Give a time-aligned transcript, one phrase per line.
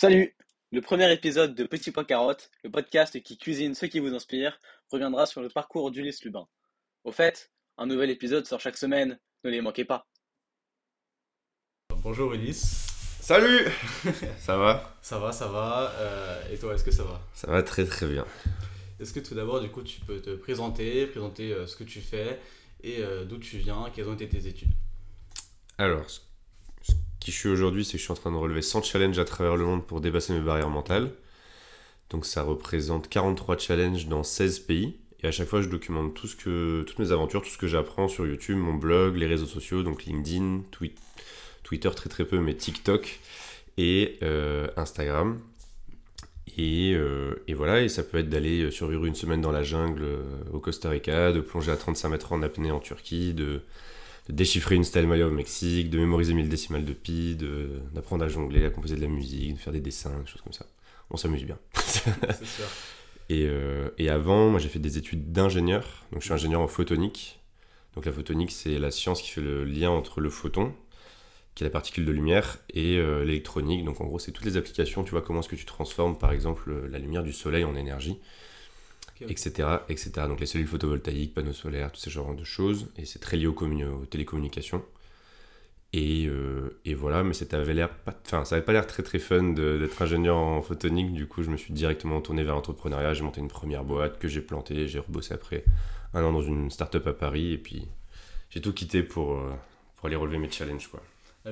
[0.00, 0.32] Salut
[0.70, 4.60] Le premier épisode de Petit Pois Carotte, le podcast qui cuisine ce qui vous inspire,
[4.92, 6.46] reviendra sur le parcours d'Ulysse Lubin.
[7.02, 10.06] Au fait, un nouvel épisode sort chaque semaine, ne les manquez pas.
[12.04, 12.86] Bonjour Ulysse.
[13.20, 13.66] Salut
[14.38, 14.96] Ça va?
[15.02, 15.92] Ça va, ça va.
[15.96, 17.20] Euh, et toi, est-ce que ça va?
[17.34, 18.24] Ça va très très bien.
[19.00, 22.00] Est-ce que tout d'abord, du coup, tu peux te présenter, présenter euh, ce que tu
[22.00, 22.38] fais
[22.84, 24.70] et euh, d'où tu viens, quelles ont été tes études?
[25.76, 26.27] Alors, ce ce
[27.28, 29.24] qui je suis aujourd'hui, c'est que je suis en train de relever 100 challenges à
[29.26, 31.10] travers le monde pour dépasser mes barrières mentales.
[32.08, 34.96] Donc ça représente 43 challenges dans 16 pays.
[35.22, 37.66] Et à chaque fois, je documente tout ce que, toutes mes aventures, tout ce que
[37.66, 40.94] j'apprends sur YouTube, mon blog, les réseaux sociaux, donc LinkedIn, Twi-
[41.64, 43.20] Twitter très très peu, mais TikTok
[43.76, 45.38] et euh, Instagram.
[46.56, 50.02] Et, euh, et voilà, et ça peut être d'aller survivre une semaine dans la jungle
[50.02, 50.22] euh,
[50.52, 53.60] au Costa Rica, de plonger à 35 mètres en apnée en Turquie, de,
[54.28, 58.24] de déchiffrer une stèle maya au Mexique, de mémoriser 1000 décimales de pi, de- d'apprendre
[58.24, 60.66] à jongler, à composer de la musique, de faire des dessins, des choses comme ça.
[61.10, 61.58] On s'amuse bien.
[61.74, 62.04] C'est
[62.44, 62.64] sûr.
[63.30, 66.04] Et, euh, et avant, moi j'ai fait des études d'ingénieur.
[66.12, 67.40] Donc je suis ingénieur en photonique.
[67.94, 70.72] Donc la photonique, c'est la science qui fait le lien entre le photon,
[71.54, 73.84] qui est la particule de lumière, et euh, l'électronique.
[73.84, 75.04] Donc en gros, c'est toutes les applications.
[75.04, 78.18] Tu vois comment est-ce que tu transformes, par exemple, la lumière du soleil en énergie.
[79.28, 80.10] Etc., etc.
[80.28, 82.88] Donc les cellules photovoltaïques, panneaux solaires, tous ces genres de choses.
[82.96, 84.84] Et c'est très lié aux, communi- aux télécommunications.
[85.94, 89.02] Et, euh, et voilà, mais ça avait l'air pas, enfin, ça avait pas l'air très
[89.02, 91.12] très fun d'être ingénieur en photonique.
[91.14, 93.14] Du coup, je me suis directement tourné vers l'entrepreneuriat.
[93.14, 94.86] J'ai monté une première boîte que j'ai plantée.
[94.86, 95.64] J'ai rebossé après
[96.12, 97.52] un an dans une start-up à Paris.
[97.54, 97.88] Et puis,
[98.50, 99.54] j'ai tout quitté pour, euh,
[99.96, 100.88] pour aller relever mes challenges.
[100.88, 101.02] Quoi.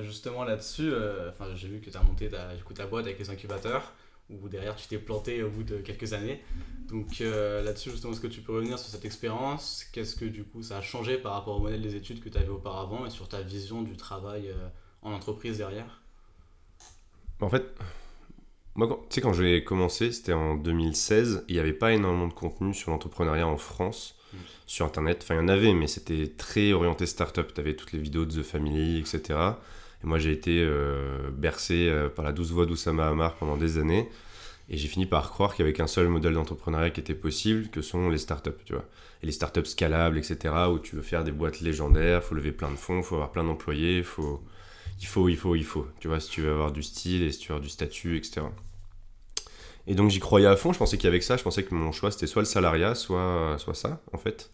[0.03, 3.17] Justement là-dessus, euh, j'ai vu que tu as monté ta, du coup, ta boîte avec
[3.17, 3.91] les incubateurs,
[4.29, 6.41] où derrière tu t'es planté au bout de quelques années.
[6.89, 9.85] Donc euh, là-dessus, justement, est-ce que tu peux revenir sur cette expérience?
[9.93, 12.37] Qu'est-ce que du coup ça a changé par rapport au modèle des études que tu
[12.37, 14.67] avais auparavant et sur ta vision du travail euh,
[15.01, 16.01] en entreprise derrière?
[17.39, 17.63] En fait,
[18.75, 21.45] moi, tu sais, quand j'ai commencé, c'était en 2016.
[21.47, 24.37] Il n'y avait pas énormément de contenu sur l'entrepreneuriat en France, Mm.
[24.65, 25.19] sur Internet.
[25.23, 27.51] Enfin, il y en avait, mais c'était très orienté start-up.
[27.53, 29.39] Tu avais toutes les vidéos de The Family, etc.
[30.03, 33.77] Et moi, j'ai été euh, bercé euh, par la douce voix d'Oussama Hamar pendant des
[33.77, 34.09] années.
[34.69, 38.09] Et j'ai fini par croire qu'il qu'un seul modèle d'entrepreneuriat qui était possible, que sont
[38.09, 38.85] les startups, tu vois.
[39.23, 42.69] Et les startups scalables, etc., où tu veux faire des boîtes légendaires, faut lever plein
[42.69, 44.43] de fonds, faut avoir plein d'employés, faut...
[44.99, 45.87] il faut, il faut, il faut.
[45.99, 48.17] Tu vois, si tu veux avoir du style et si tu veux avoir du statut,
[48.17, 48.41] etc.
[49.87, 52.11] Et donc j'y croyais à fond, je pensais qu'avec ça, je pensais que mon choix
[52.11, 54.51] c'était soit le salariat, soit, soit ça, en fait.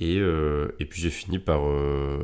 [0.00, 2.18] Et, euh, et puis j'ai fini par euh,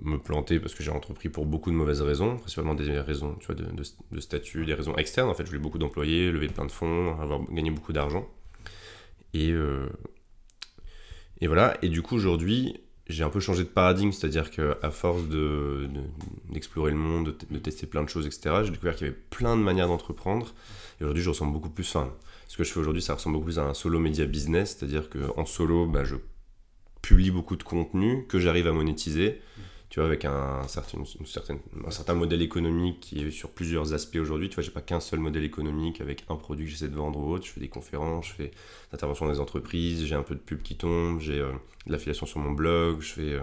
[0.00, 3.46] me planter parce que j'ai entrepris pour beaucoup de mauvaises raisons, principalement des raisons tu
[3.46, 5.28] vois, de, de- statut, des raisons externes.
[5.28, 8.28] En fait, je voulais beaucoup d'employés, lever plein de fonds, avoir gagné beaucoup d'argent.
[9.34, 9.88] Et, euh,
[11.40, 11.76] et voilà.
[11.82, 16.52] Et du coup, aujourd'hui, j'ai un peu changé de paradigme, c'est-à-dire qu'à force de- de-
[16.52, 19.56] d'explorer le monde, de, tester plein de choses, etc., j'ai découvert qu'il y avait plein
[19.56, 20.54] de manières d'entreprendre.
[21.00, 21.88] Et aujourd'hui, je ressemble beaucoup plus.
[21.96, 22.12] Enfin,
[22.46, 25.08] ce que je fais aujourd'hui, ça ressemble beaucoup plus à un solo media business, c'est-à-dire
[25.10, 26.16] qu'en solo, bah, je
[27.10, 29.40] publie beaucoup de contenu que j'arrive à monétiser.
[29.88, 33.92] Tu vois, avec un, certain, une certaine, un certain modèle économique qui est sur plusieurs
[33.92, 34.48] aspects aujourd'hui.
[34.48, 37.18] Tu vois, j'ai pas qu'un seul modèle économique avec un produit que j'essaie de vendre
[37.18, 37.44] ou autre.
[37.44, 40.40] Je fais des conférences, je fais des interventions dans des entreprises, j'ai un peu de
[40.40, 41.50] pub qui tombe, j'ai euh,
[41.88, 43.40] de l'affiliation sur mon blog, je fais, euh,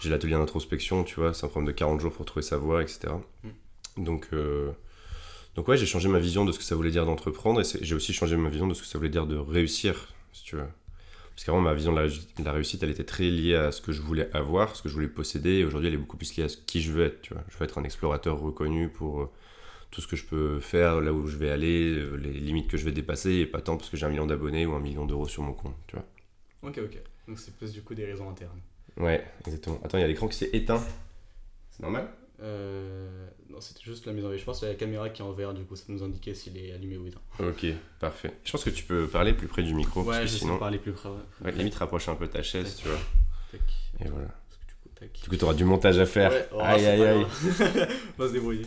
[0.00, 2.82] j'ai l'atelier d'introspection, tu vois, c'est un problème de 40 jours pour trouver sa voie,
[2.82, 3.12] etc.
[3.96, 4.72] Donc, euh,
[5.54, 7.94] donc ouais, j'ai changé ma vision de ce que ça voulait dire d'entreprendre et j'ai
[7.94, 10.66] aussi changé ma vision de ce que ça voulait dire de réussir, si tu veux.
[11.40, 13.80] Parce qu'avant, ma vision de la, de la réussite, elle était très liée à ce
[13.80, 16.36] que je voulais avoir, ce que je voulais posséder, et aujourd'hui, elle est beaucoup plus
[16.36, 17.42] liée à ce qui je veux être, tu vois.
[17.48, 19.30] Je veux être un explorateur reconnu pour euh,
[19.90, 22.76] tout ce que je peux faire, là où je vais aller, euh, les limites que
[22.76, 25.06] je vais dépasser, et pas tant parce que j'ai un million d'abonnés ou un million
[25.06, 26.04] d'euros sur mon compte, tu vois.
[26.60, 26.98] Ok, ok.
[27.26, 28.60] Donc c'est plus du coup des raisons internes.
[28.98, 29.80] Ouais, exactement.
[29.82, 30.84] Attends, il y a l'écran qui s'est éteint.
[31.70, 32.10] C'est normal?
[32.42, 34.34] Euh, non, c'était juste la mise en.
[34.36, 36.56] Je pense que la caméra qui est en vert, du coup, ça nous indiquait s'il
[36.56, 37.20] est allumé ou éteint.
[37.38, 37.66] Ok,
[37.98, 38.32] parfait.
[38.44, 40.58] Je pense que tu peux parler plus près du micro, Ouais, je sinon...
[40.58, 41.10] parler plus près.
[41.44, 42.98] Ouais, limite, rapproche un peu ta chaise, tu vois.
[43.52, 43.60] Tac.
[44.00, 44.28] Et voilà.
[44.48, 45.12] Parce que du coup, tac.
[45.22, 46.30] Du coup, t'auras du montage à faire.
[46.30, 47.26] Ouais, oh, aïe, aïe, aïe.
[48.18, 48.66] On va se débrouiller.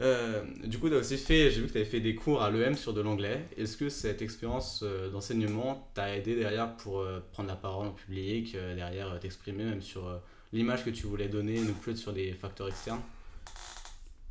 [0.00, 2.42] Euh, du coup, tu as aussi fait, j'ai vu que tu avais fait des cours
[2.42, 3.46] à l'EM sur de l'anglais.
[3.56, 8.56] Est-ce que cette expérience euh, d'enseignement t'a aidé derrière pour prendre la parole en public,
[8.74, 10.20] derrière t'exprimer même sur
[10.54, 13.00] l'image que tu voulais donner, ne plus être sur des facteurs externes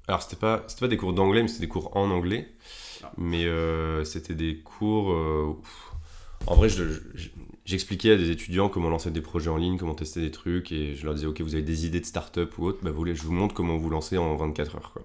[0.07, 2.47] Alors, c'était pas, c'était pas des cours d'anglais, mais c'était des cours en anglais.
[3.03, 3.11] Ah.
[3.17, 5.11] Mais euh, c'était des cours.
[5.11, 5.55] euh,
[6.47, 6.83] en vrai, je-
[7.15, 7.29] je-
[7.65, 10.95] j'expliquais à des étudiants comment lancer des projets en ligne, comment tester des trucs, et
[10.95, 13.15] je leur disais Ok, vous avez des idées de start-up ou autre, bah, vous voulez,
[13.15, 14.91] je vous montre comment vous lancer en 24 heures.
[14.93, 15.03] Quoi.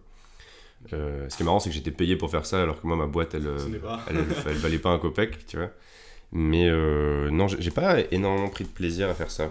[0.92, 2.96] Euh, ce qui est marrant, c'est que j'étais payé pour faire ça, alors que moi,
[2.96, 5.70] ma boîte, elle, elle, elle, elle valait pas un copec, tu vois.
[6.32, 9.50] Mais euh, non, j'ai pas énormément pris de plaisir à faire ça.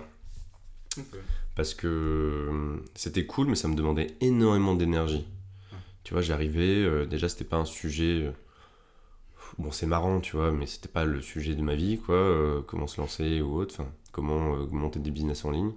[1.56, 5.26] Parce que euh, c'était cool, mais ça me demandait énormément d'énergie.
[6.04, 8.24] Tu vois, j'arrivais, euh, déjà, c'était pas un sujet.
[8.26, 8.32] euh,
[9.58, 12.16] bon, c'est marrant, tu vois, mais c'était pas le sujet de ma vie, quoi.
[12.16, 15.72] euh, comment se lancer ou autre, enfin, comment euh, monter des business en ligne.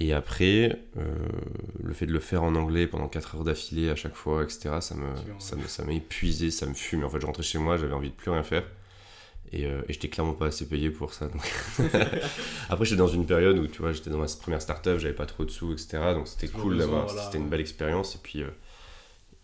[0.00, 0.80] Et après,
[1.82, 4.76] le fait de le faire en anglais pendant 4 heures d'affilée à chaque fois, etc.,
[4.80, 5.06] ça me,
[5.40, 7.02] ça me, ça m'a épuisé, ça me fume.
[7.04, 8.62] En fait, je rentrais chez moi, j'avais envie de plus rien faire.
[9.52, 11.28] Et, euh, et j'étais clairement pas assez payé pour ça.
[11.28, 11.42] Donc...
[12.68, 15.26] Après, j'étais dans une période où, tu vois, j'étais dans ma première startup, j'avais pas
[15.26, 15.98] trop de sous, etc.
[16.14, 17.24] Donc c'était cool d'avoir, voilà.
[17.24, 18.14] c'était une belle expérience.
[18.14, 18.50] Et puis, euh,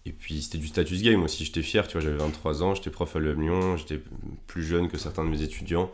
[0.05, 2.91] et puis c'était du status game aussi, j'étais fier, tu vois, j'avais 23 ans, j'étais
[2.91, 4.01] prof à l'EM Lyon, j'étais
[4.47, 5.91] plus jeune que certains de mes étudiants.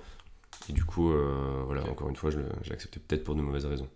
[0.69, 3.67] Et du coup, euh, voilà, encore une fois, je j'ai accepté peut-être pour de mauvaises
[3.67, 3.89] raisons.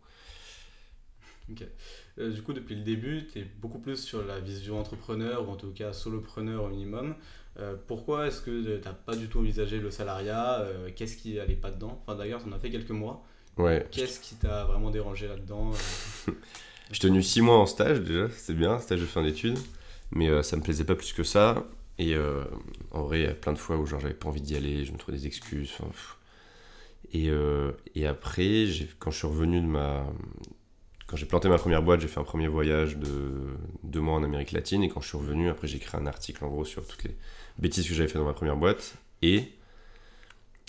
[2.18, 5.52] Euh, du coup, depuis le début, tu es beaucoup plus sur la vision entrepreneur, ou
[5.52, 7.14] en tout cas solopreneur au minimum.
[7.58, 11.38] Euh, pourquoi est-ce que tu n'as pas du tout envisagé le salariat Euh, Qu'est-ce qui
[11.38, 12.00] allait pas dedans?
[12.02, 13.24] Enfin, d'ailleurs, tu en as fait quelques mois.
[13.56, 15.72] Ouais, Qu'est-ce qui t'a vraiment dérangé là-dedans
[16.28, 16.32] Euh,
[16.92, 19.58] J'ai tenu 6 mois en stage déjà, c'était bien, stage de fin d'études,
[20.10, 21.64] mais ça me plaisait pas plus que ça.
[21.98, 22.14] Et
[22.90, 24.84] en vrai, il y a plein de fois où genre j'avais pas envie d'y aller,
[24.84, 25.72] je me trouvais des excuses.
[25.80, 25.88] enfin.
[27.12, 28.66] Et, euh, et après,
[28.98, 30.06] quand je suis revenu de ma.
[31.14, 33.08] Quand j'ai planté ma première boîte, j'ai fait un premier voyage de
[33.84, 34.82] deux mois en Amérique latine.
[34.82, 37.16] Et quand je suis revenu, après, j'ai écrit un article en gros sur toutes les
[37.56, 38.96] bêtises que j'avais fait dans ma première boîte.
[39.22, 39.52] Et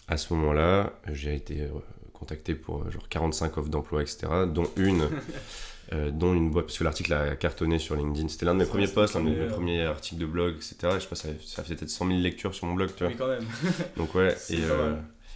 [0.07, 1.69] à ce moment-là, j'ai été euh,
[2.13, 5.09] contacté pour euh, genre 45 offres d'emploi, etc., dont une.
[5.93, 8.27] euh, dont une boîte, parce que l'article a cartonné sur LinkedIn.
[8.27, 10.25] C'était l'un de mes Ça, premiers posts, l'un de mes premier, euh, premiers articles de
[10.25, 10.75] blog, etc.
[10.83, 13.03] Et je sais pas, ça, ça faisait peut-être 100 000 lectures sur mon blog, tu
[13.03, 13.07] vois.
[13.11, 13.45] Oui, quand même.
[13.97, 14.95] Donc ouais, C'est et, euh,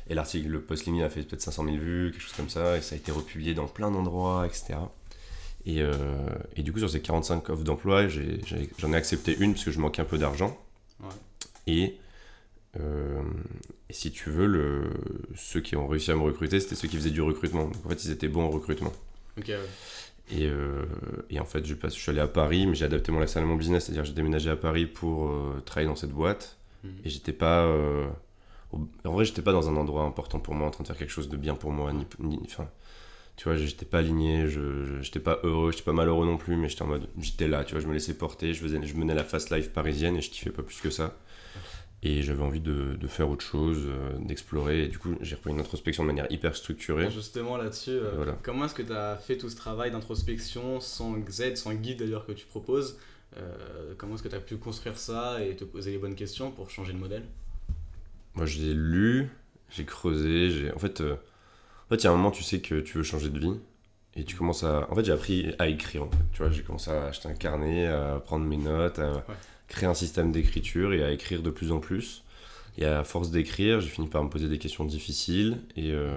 [0.10, 2.78] et l'article, le post LinkedIn a fait peut-être 500 000 vues, quelque chose comme ça,
[2.78, 4.76] et ça a été republié dans plein d'endroits, etc.
[5.66, 5.94] Et, euh,
[6.56, 9.80] et du coup, sur ces 45 offres d'emploi, j'en ai, accepté une parce que je
[9.80, 10.58] manquais un peu d'argent.
[11.02, 11.10] Ouais.
[11.68, 11.98] Et,
[12.80, 13.22] euh,
[13.90, 14.90] et si tu veux, le,
[15.36, 17.66] ceux qui ont réussi à me recruter, c'était ceux qui faisaient du recrutement.
[17.66, 18.94] Donc en fait, ils étaient bons en recrutement.
[19.38, 19.60] Ouais.
[20.32, 20.86] Et, euh,
[21.30, 23.42] et en fait, je, passe, je suis allé à Paris, mais j'ai adapté mon lifestyle
[23.42, 25.32] à mon business, c'est-à-dire j'ai déménagé à Paris pour
[25.66, 26.58] travailler dans cette boîte.
[26.84, 26.92] Mhm.
[27.04, 27.66] Et j'étais pas.
[28.72, 31.12] en vrai, j'étais pas dans un endroit important pour moi, en train de faire quelque
[31.12, 31.92] chose de bien pour moi.
[31.94, 32.70] Ni, ni- enfin,
[33.40, 36.68] tu vois, j'étais pas aligné, je, j'étais pas heureux, j'étais pas malheureux non plus, mais
[36.68, 37.08] j'étais en mode.
[37.18, 39.70] J'étais là, tu vois, je me laissais porter, je, faisais, je menais la fast life
[39.72, 41.18] parisienne et je kiffais pas plus que ça.
[42.04, 44.84] Et j'avais envie de, de faire autre chose, euh, d'explorer.
[44.84, 47.10] Et du coup, j'ai repris une introspection de manière hyper structurée.
[47.12, 48.38] Justement là-dessus, euh, Voilà.
[48.44, 52.26] comment est-ce que tu as fait tout ce travail d'introspection sans aide, sans guide d'ailleurs
[52.26, 52.98] que tu proposes
[53.38, 56.52] Euh, Comment est-ce que tu as pu construire ça et te poser les bonnes questions
[56.52, 57.24] pour changer de modèle?
[58.36, 59.30] Moi, j'ai lu,
[59.70, 60.74] j'ai creusé, j'ai...
[60.74, 61.02] En fait,
[61.90, 63.54] en fait, il y a un moment, tu sais que tu veux changer de vie.
[64.16, 64.88] Et tu commences à...
[64.92, 66.18] En fait, j'ai appris à écrire, en fait.
[66.34, 69.26] Tu vois, j'ai commencé à acheter un carnet, à prendre mes notes, à
[69.68, 72.24] créer un système d'écriture et à écrire de plus en plus.
[72.78, 76.16] Et à force d'écrire, j'ai fini par me poser des questions difficiles et, euh,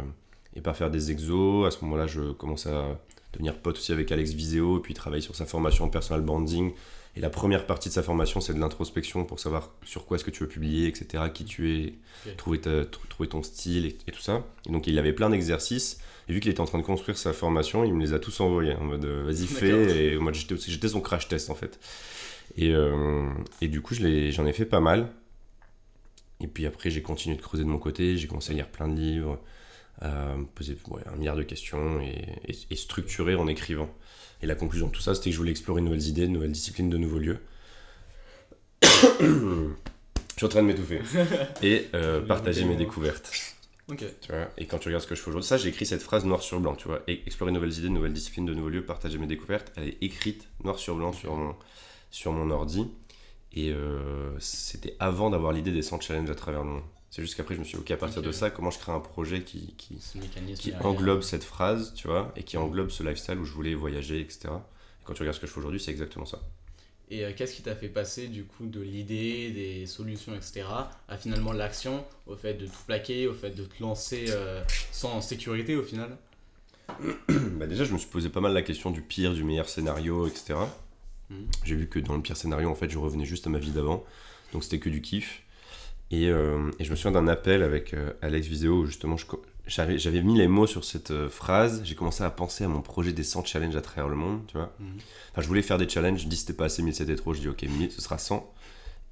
[0.55, 1.67] et par faire des exos.
[1.67, 2.99] À ce moment-là, je commence à
[3.33, 6.73] devenir pote aussi avec Alex Viseo et puis travailler sur sa formation en personal branding.
[7.15, 10.25] Et la première partie de sa formation, c'est de l'introspection pour savoir sur quoi est-ce
[10.25, 11.95] que tu veux publier, etc., qui tu es,
[12.37, 14.47] trouver, ta- tr- trouver ton style et, et tout ça.
[14.67, 15.99] Et donc, il avait plein d'exercices.
[16.29, 18.41] Et vu qu'il était en train de construire sa formation, il me les a tous
[18.41, 20.15] envoyés en mode euh, vas-y, fais.
[20.15, 21.79] Et moi, j'étais son crash test en fait.
[22.57, 23.29] Et, euh,
[23.61, 25.09] et du coup, j'en ai fait pas mal.
[26.41, 28.17] Et puis après, j'ai continué de creuser de mon côté.
[28.17, 29.39] J'ai commencé à lire plein de livres,
[30.01, 33.91] à me poser ouais, un milliard de questions et, et, et structurer en écrivant.
[34.43, 36.33] Et la conclusion de tout ça, c'était que je voulais explorer de nouvelles idées, de
[36.33, 37.39] nouvelles disciplines, de nouveaux lieux.
[38.83, 39.69] je
[40.37, 41.01] suis en train de m'étouffer.
[41.63, 43.31] Et euh, partager mes découvertes.
[43.89, 44.05] Ok.
[44.21, 46.03] Tu vois, et quand tu regardes ce que je fais aujourd'hui, ça j'ai écrit cette
[46.03, 48.55] phrase noir sur blanc, tu vois, et explorer de nouvelles idées, de nouvelles disciplines, de
[48.55, 51.57] nouveaux lieux, partager mes découvertes, elle est écrite noir sur blanc sur mon,
[52.11, 52.87] sur mon ordi,
[53.53, 56.83] et euh, c'était avant d'avoir l'idée des 100 challenges à travers le monde.
[57.13, 58.91] C'est juste qu'après je me suis dit, ok, à partir de ça, comment je crée
[58.91, 60.17] un projet qui, qui, Ce
[60.83, 64.49] englobe cette phrase, tu vois, et qui englobe ce lifestyle où je voulais voyager, etc.
[64.49, 66.41] Et quand tu regardes ce que je fais aujourd'hui, c'est exactement ça.
[67.11, 70.65] Et euh, qu'est-ce qui t'a fait passer du coup de l'idée, des solutions, etc.
[71.07, 75.21] à finalement l'action, au fait de tout plaquer, au fait de te lancer euh, sans
[75.21, 76.17] sécurité au final?
[77.59, 80.27] Bah déjà, je me suis posé pas mal la question du pire, du meilleur scénario,
[80.27, 80.55] etc.
[81.29, 81.47] Mhm.
[81.65, 83.71] J'ai vu que dans le pire scénario, en fait, je revenais juste à ma vie
[83.71, 84.03] d'avant.
[84.55, 85.42] Donc c'était que du kiff.
[86.13, 89.17] Et, euh, et je me souviens d'un appel avec euh, Alex Viseo où justement
[89.67, 91.81] j'avais mis les mots sur cette euh, phrase.
[91.85, 94.59] J'ai commencé à penser à mon projet des 100 challenges à travers le monde, tu
[94.59, 94.75] vois.
[94.79, 94.99] Mhm.
[95.33, 96.21] Enfin, je voulais faire des challenges.
[96.21, 97.33] Je dis c'était pas assez, 1000 c'était trop.
[97.33, 98.53] Je dis ok, 1000 ce sera 100.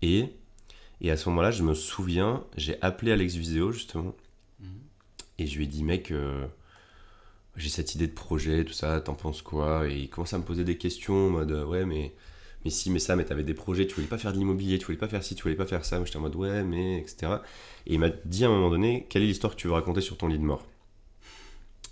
[0.03, 0.27] Et,
[1.01, 4.15] et à ce moment-là, je me souviens, j'ai appelé Alex Viseo justement.
[4.61, 4.69] Mhm.
[5.39, 6.13] Et je lui ai dit, mec,
[7.57, 9.89] j'ai cette idée de projet, tout ça, t'en penses quoi?
[9.89, 12.13] Et il commence à me poser des questions en mode, ouais, mais,
[12.65, 14.87] mais si, mais ça, mais t'avais des projets, tu voulais pas faire de l'immobilier, tu
[14.87, 15.97] voulais pas faire ci, tu voulais pas faire ça.
[15.97, 17.33] Moi, j'étais en mode, ouais, mais, etc.
[17.87, 20.01] Et il m'a dit à un moment donné, quelle est l'histoire que tu veux raconter
[20.01, 20.67] sur ton lit de mort?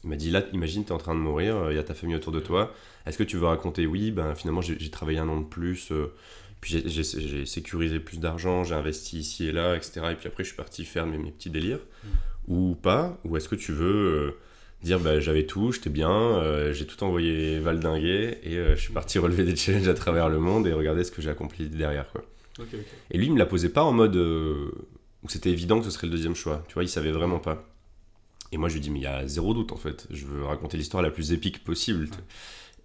[0.05, 2.15] Il m'a dit, là, imagine, t'es en train de mourir, il y a ta famille
[2.17, 2.73] autour de toi.
[3.07, 5.91] Est-ce que tu veux raconter, oui, ben finalement, j'ai travaillé un an de plus.
[5.91, 6.13] euh,
[6.61, 10.01] Puis j'ai- sécurisé plus d'argent, j'ai investi ici et là, etc.
[10.13, 11.81] Et puis après, je suis parti faire mes, mes petits délires.
[12.47, 14.39] Ou pas Ou est-ce que tu veux euh,
[14.83, 18.93] dire bah, j'avais tout, j'étais bien, euh, j'ai tout envoyé valdinguer et euh, je suis
[18.93, 22.11] parti relever des challenges à travers le monde et regarder ce que j'ai accompli derrière.
[22.13, 22.25] Quoi.
[23.11, 24.71] Et lui, il me la posait pas en mode euh,
[25.23, 26.65] où c'était évident que ce serait le deuxième choix.
[26.69, 27.65] Tu vois, il savait vraiment pas.
[28.51, 30.07] Et moi, je lui dis, mais il y a zéro doute en fait.
[30.11, 32.09] Je veux raconter l'histoire la plus épique possible.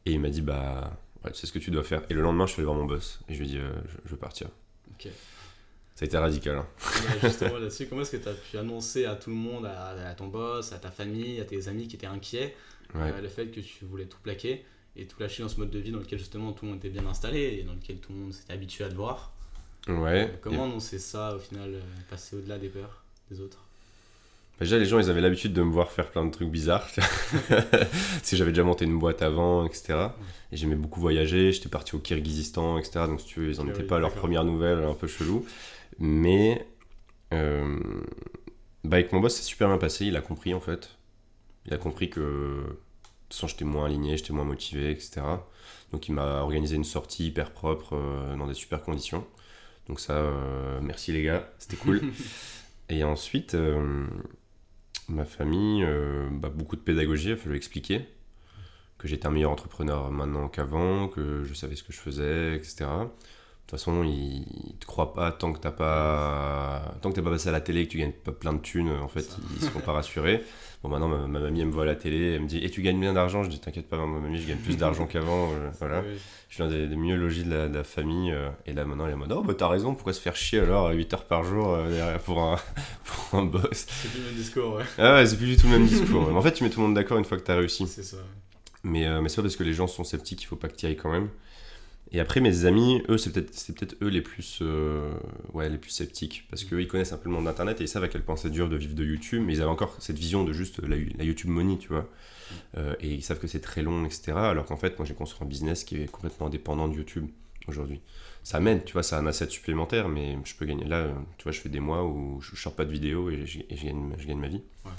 [0.06, 2.02] Et il m'a dit, bah, ouais, c'est ce que tu dois faire.
[2.10, 3.20] Et le lendemain, je suis allé voir mon boss.
[3.30, 4.48] Et je lui ai dit, je, je veux partir.
[4.94, 5.10] Ok.
[5.96, 6.58] Ça a été radical.
[6.58, 6.68] hein.
[6.80, 9.90] Ouais, justement là-dessus, comment est-ce que tu as pu annoncer à tout le monde, à,
[10.10, 12.56] à ton boss, à ta famille, à tes amis qui étaient inquiets,
[12.96, 13.12] Ouais.
[13.12, 14.64] euh, le fait que tu voulais tout plaquer
[14.96, 16.90] et tout lâcher dans ce mode de vie dans lequel justement tout le monde était
[16.90, 19.34] bien installé et dans lequel tout le monde s'était habitué à te voir?
[19.88, 20.30] Ouais.
[20.32, 23.63] Euh, Comment annoncer ça au final, euh, passer au-delà des peurs des autres?
[24.60, 26.88] Déjà, les gens, ils avaient l'habitude de me voir faire plein de trucs bizarres.
[27.50, 29.96] Parce que j'avais déjà monté une boîte avant, etc.
[30.52, 31.52] Et j'aimais beaucoup voyager.
[31.52, 33.06] J'étais parti au Kirghizistan, etc.
[33.08, 34.94] Donc, si tu veux, ils en Ah étaient oui, pas à leur première nouvelle, un
[34.94, 35.46] peu chelou.
[36.00, 36.66] Mais
[37.34, 37.80] euh,
[38.84, 40.06] bah, avec mon boss, c'est super bien passé.
[40.06, 40.92] Il a compris, en fait.
[41.66, 42.64] Il a compris que de
[43.30, 45.22] toute façon, j'étais moins aligné, j'étais moins motivé, etc.
[45.92, 49.26] Donc, il m'a organisé une sortie hyper propre, euh, dans des super conditions.
[49.88, 52.02] Donc, ça, euh, merci les gars, c'était cool.
[52.90, 53.56] Et ensuite,
[55.10, 58.08] ma famille, euh, bah, beaucoup de pédagogie, il a fallu expliquer
[58.98, 62.86] que j'étais un meilleur entrepreneur maintenant qu'avant, que je savais ce que je faisais, etc.
[63.66, 67.22] De toute façon, ils, ils te croient pas tant que t'as pas tant que t'es
[67.22, 68.90] pas passé à la télé et que tu gagnes pas plein de thunes.
[68.90, 69.38] En fait, Ça.
[69.56, 70.44] ils seront pas rassurés.
[70.84, 72.70] Bon, maintenant, ma, ma mamie elle me voit à la télé, elle me dit "Et
[72.70, 73.42] tu gagnes bien d'argent?
[73.44, 76.02] Je dis "T'inquiète pas, ma mamie, je gagne plus d'argent qu'avant." euh, voilà.
[76.02, 76.18] Oui.
[76.50, 78.32] Je suis un des, des mieux logis de la, de la famille.
[78.34, 80.36] euh, et là, maintenant, elle est en mode Oh, bah t'as raison, pourquoi se faire
[80.36, 82.58] chier alors à 8 heures par jour euh, pour, un,
[83.06, 83.88] pour un boss?
[83.88, 84.84] C'est plus le même discours, ouais.
[85.00, 86.28] Ah ouais, c'est plus du tout le même discours.
[86.30, 87.88] Mais en fait, tu mets tout le monde d'accord une fois que t'as réussi.
[87.88, 88.18] C'est ça.
[88.84, 90.86] Mais, mais c'est pas parce que les gens sont sceptiques qu'il faut pas que tu
[90.86, 91.30] ailles quand même.
[92.14, 95.14] Et après, mes amis, eux, c'est peut-être c'est peut-être eux les plus, euh,
[95.54, 96.46] ouais, les plus sceptiques.
[96.50, 98.36] Parce qu'eux, ils connaissent un peu le monde d'Internet et ils savent à quel point
[98.36, 99.44] c'est dur de vivre de YouTube.
[99.46, 102.08] Mais ils avaient encore cette vision de juste la, la YouTube money, tu vois.
[102.78, 104.34] Euh, et ils savent que c'est très long, etc.
[104.36, 107.28] Alors qu'en fait, moi, j'ai construit un business qui est complètement indépendant de YouTube
[107.68, 108.00] aujourd'hui.
[108.44, 110.86] Ça m'aide, tu vois, c'est un asset supplémentaire, mais je peux gagner.
[110.86, 113.30] Là, euh, tu vois, je fais des mois où je, je sors pas de vidéo
[113.30, 114.62] et je, et je gagne, je gagne ma vie.
[114.86, 114.92] Ouais.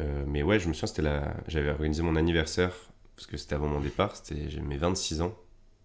[0.00, 1.36] Euh, mais ouais, je me souviens, c'était la...
[1.48, 2.72] j'avais organisé mon anniversaire,
[3.16, 5.36] parce que c'était avant mon départ, c'était mes 26 ans,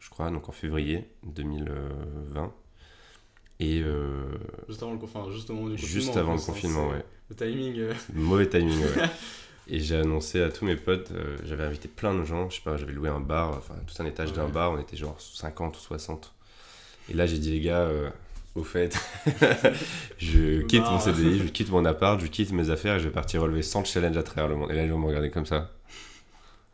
[0.01, 2.51] je crois, donc en février 2020.
[3.61, 4.23] Et euh,
[4.67, 5.93] Juste avant le confinement, juste au moment du confinement.
[6.01, 7.05] juste avant le plus, hein, confinement, ouais.
[7.29, 7.79] Le timing.
[7.79, 9.09] euh, Mauvais timing, ouais.
[9.67, 12.61] Et j'ai annoncé à tous mes potes, euh, j'avais invité plein de gens, je sais
[12.63, 15.77] pas, j'avais loué un bar, enfin tout un étage d'un bar, on était genre 50
[15.77, 16.33] ou 60.
[17.09, 17.87] Et là j'ai dit les gars,
[18.55, 18.97] au fait,
[20.17, 23.13] je quitte mon CDI, je quitte mon appart, je quitte mes affaires et je vais
[23.13, 24.71] partir relever 100 challenges à travers le monde.
[24.71, 25.71] Et là les gens me regardaient comme ça,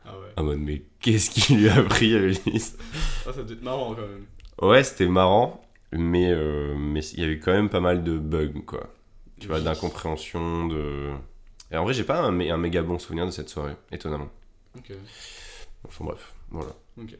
[0.07, 0.27] Ah ouais.
[0.37, 2.77] en mode mais qu'est-ce qui lui a pris à Ulysse
[3.27, 4.25] Ah, ça doit être marrant quand même.
[4.61, 5.61] Ouais, c'était marrant,
[5.91, 8.93] mais euh, mais il y avait quand même pas mal de bugs quoi.
[9.39, 11.11] Tu vois, d'incompréhension, de...
[11.71, 14.29] Et en vrai, j'ai pas un, mé- un méga bon souvenir de cette soirée, étonnamment.
[14.75, 14.91] Ok.
[15.87, 16.71] Enfin bref, voilà.
[16.97, 17.15] Donc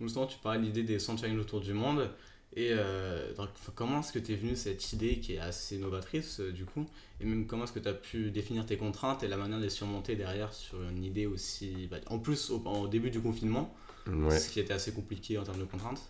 [0.00, 2.10] justement, tu parlais de l'idée des 100 challenges autour du monde.
[2.56, 6.40] Et euh, donc, comment est-ce que tu es venu cette idée qui est assez novatrice
[6.40, 6.86] euh, du coup?
[7.20, 9.64] Et même comment est-ce que tu as pu définir tes contraintes et la manière de
[9.64, 11.88] les surmonter derrière sur une idée aussi...
[11.90, 13.74] bah, en plus, au, au début du confinement,
[14.06, 14.38] Ouais.
[14.38, 16.02] ce qui était assez compliqué en termes de contraintes?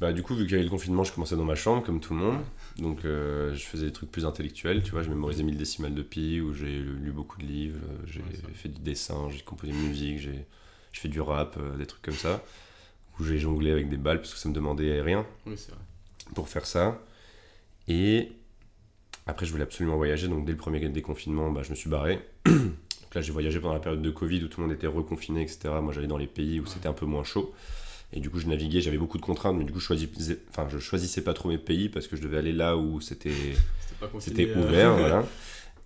[0.00, 2.00] Bah du coup, vu qu'il y avait le confinement, je commençais dans ma chambre, comme
[2.00, 2.40] tout le monde.
[2.78, 5.02] Donc euh, je faisais des trucs plus intellectuels, tu vois.
[5.02, 8.68] Je mémorisais 1000 décimales de pi, où j'ai lu beaucoup de livres, j'ai Ouais, fait
[8.68, 10.46] du dessin, j'ai composé de musique, j'ai
[10.92, 12.42] fait du rap, des trucs comme ça.
[13.18, 15.26] Où j'ai jonglé avec des balles, parce que ça me demandait rien.
[15.46, 15.80] Oui, c'est vrai.
[16.34, 17.00] pour faire ça.
[17.88, 18.32] Et
[19.26, 20.28] après, je voulais absolument voyager.
[20.28, 22.20] Donc, dès le premier déconfinement, bah, je me suis barré.
[22.46, 25.42] donc là, j'ai voyagé pendant la période de Covid où tout le monde était reconfiné,
[25.42, 25.70] etc.
[25.82, 26.68] Moi, j'allais dans les pays où Ouais.
[26.72, 27.54] c'était un peu moins chaud.
[28.12, 30.68] Et du coup, je naviguais, j'avais beaucoup de contraintes, mais du coup, je choisissais, enfin,
[30.70, 33.32] je choisissais pas trop mes pays parce que je devais aller là où c'était
[34.20, 35.24] C'était euh, ouvert, voilà.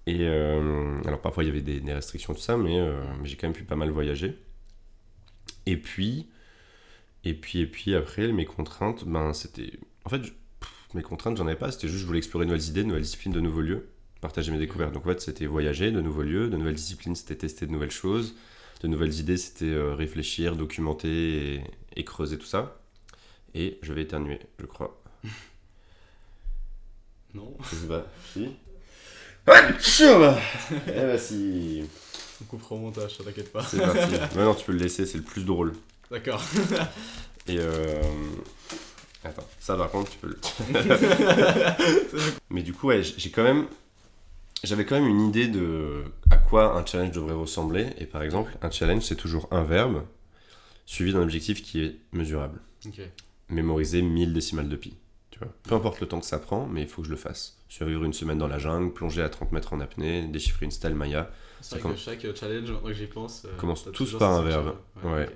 [0.06, 3.28] Et euh, alors parfois il y avait des, des restrictions tout ça, mais, euh, mais
[3.28, 4.36] j'ai quand même pu pas mal voyager.
[5.66, 6.28] Et puis,
[7.24, 9.72] et puis, et puis après mes contraintes, ben c'était,
[10.04, 12.50] en fait, je- pff, mes contraintes j'en avais pas, c'était juste je voulais explorer de
[12.50, 13.88] nouvelles idées, de nouvelles disciplines, de nouveaux lieux,
[14.20, 14.92] partager mes découvertes.
[14.92, 17.90] Donc en fait c'était voyager, de nouveaux lieux, de nouvelles disciplines, c'était tester de nouvelles
[17.90, 18.34] choses,
[18.82, 21.64] de nouvelles idées, c'était euh, réfléchir, documenter et,
[21.96, 22.80] et creuser tout ça.
[23.54, 25.02] Et je vais éternuer, je crois.
[27.34, 28.06] Non, Je sais pas.
[28.32, 28.48] Si
[29.46, 30.04] Ah, chou
[30.88, 31.82] Eh bah si.
[32.40, 33.62] on coupera au montage, t'inquiète pas.
[33.62, 34.10] C'est parti.
[34.36, 35.72] Maintenant tu peux le laisser, c'est le plus drôle.
[36.10, 36.42] D'accord.
[37.46, 38.02] Et euh...
[39.22, 40.38] Attends, ça par contre tu peux le...
[42.50, 43.66] Mais du coup ouais, j'ai quand même...
[44.62, 47.88] J'avais quand même une idée de à quoi un challenge devrait ressembler.
[47.98, 50.04] Et par exemple, un challenge c'est toujours un verbe
[50.84, 52.60] suivi d'un objectif qui est mesurable.
[52.84, 53.00] ok.
[53.48, 54.94] mémoriser 1000 décimales de pi.
[55.30, 55.48] Tu vois.
[55.62, 57.56] Peu importe le temps que ça prend, mais il faut que je le fasse.
[57.68, 60.94] Survivre une semaine dans la jungle, plonger à 30 mètres en apnée, déchiffrer une stèle
[60.94, 61.30] Maya.
[61.60, 64.74] C'est vrai que chaque challenge, moi que j'y pense, euh, Commence tous par un verbe.
[65.04, 65.28] Ouais.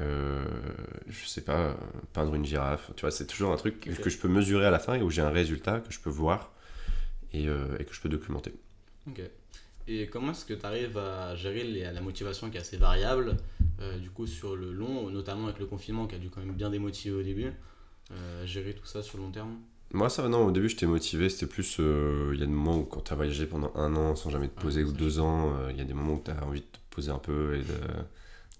[0.00, 0.44] Euh,
[1.06, 1.74] je sais pas, euh,
[2.12, 2.90] peindre une girafe.
[2.96, 5.10] Tu vois, c'est toujours un truc que je peux mesurer à la fin et où
[5.10, 6.50] j'ai un résultat que je peux voir
[7.32, 8.52] et, euh, et que je peux documenter.
[9.08, 9.20] Ok.
[9.88, 13.36] Et comment est-ce que tu arrives à gérer les- la motivation qui est assez variable,
[13.80, 16.54] euh, du coup sur le long, notamment avec le confinement qui a dû quand même
[16.54, 17.52] bien démotiver au début,
[18.44, 19.56] gérer tout ça sur le long terme?
[19.92, 21.28] Moi, ça va, non, au début, j'étais motivé.
[21.28, 21.76] C'était plus.
[21.78, 24.30] euh, Il y a des moments où, quand tu as voyagé pendant un an sans
[24.30, 26.44] jamais te poser, ou deux ans, euh, il y a des moments où tu as
[26.44, 27.74] envie de te poser un peu et de,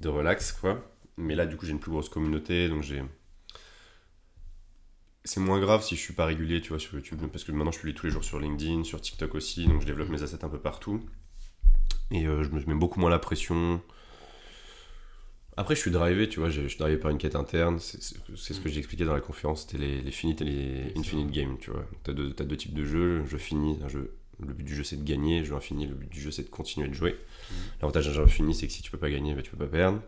[0.03, 0.92] de relax, quoi.
[1.17, 3.03] Mais là, du coup, j'ai une plus grosse communauté, donc j'ai.
[5.25, 7.71] C'est moins grave si je suis pas régulier, tu vois, sur YouTube, parce que maintenant
[7.71, 10.45] je publie tous les jours sur LinkedIn, sur TikTok aussi, donc je développe mes assets
[10.45, 11.01] un peu partout.
[12.11, 13.81] Et euh, je me mets beaucoup moins la pression.
[15.57, 17.79] Après, je suis drivé, tu vois, je suis drivé par une quête interne.
[17.79, 21.31] C'est ce que j'ai expliqué dans la conférence, c'était les, les finite et les infinite
[21.31, 21.87] games, tu vois.
[22.03, 24.85] T'as deux, t'as deux types de jeux, jeu fini, un jeu, le but du jeu
[24.85, 27.13] c'est de gagner, jeu infini, le but du jeu c'est de continuer de jouer.
[27.13, 27.57] Mhm.
[27.81, 29.71] L'avantage d'un jeu infini, c'est que si tu peux pas gagner, bah, tu peux pas
[29.71, 30.01] perdre.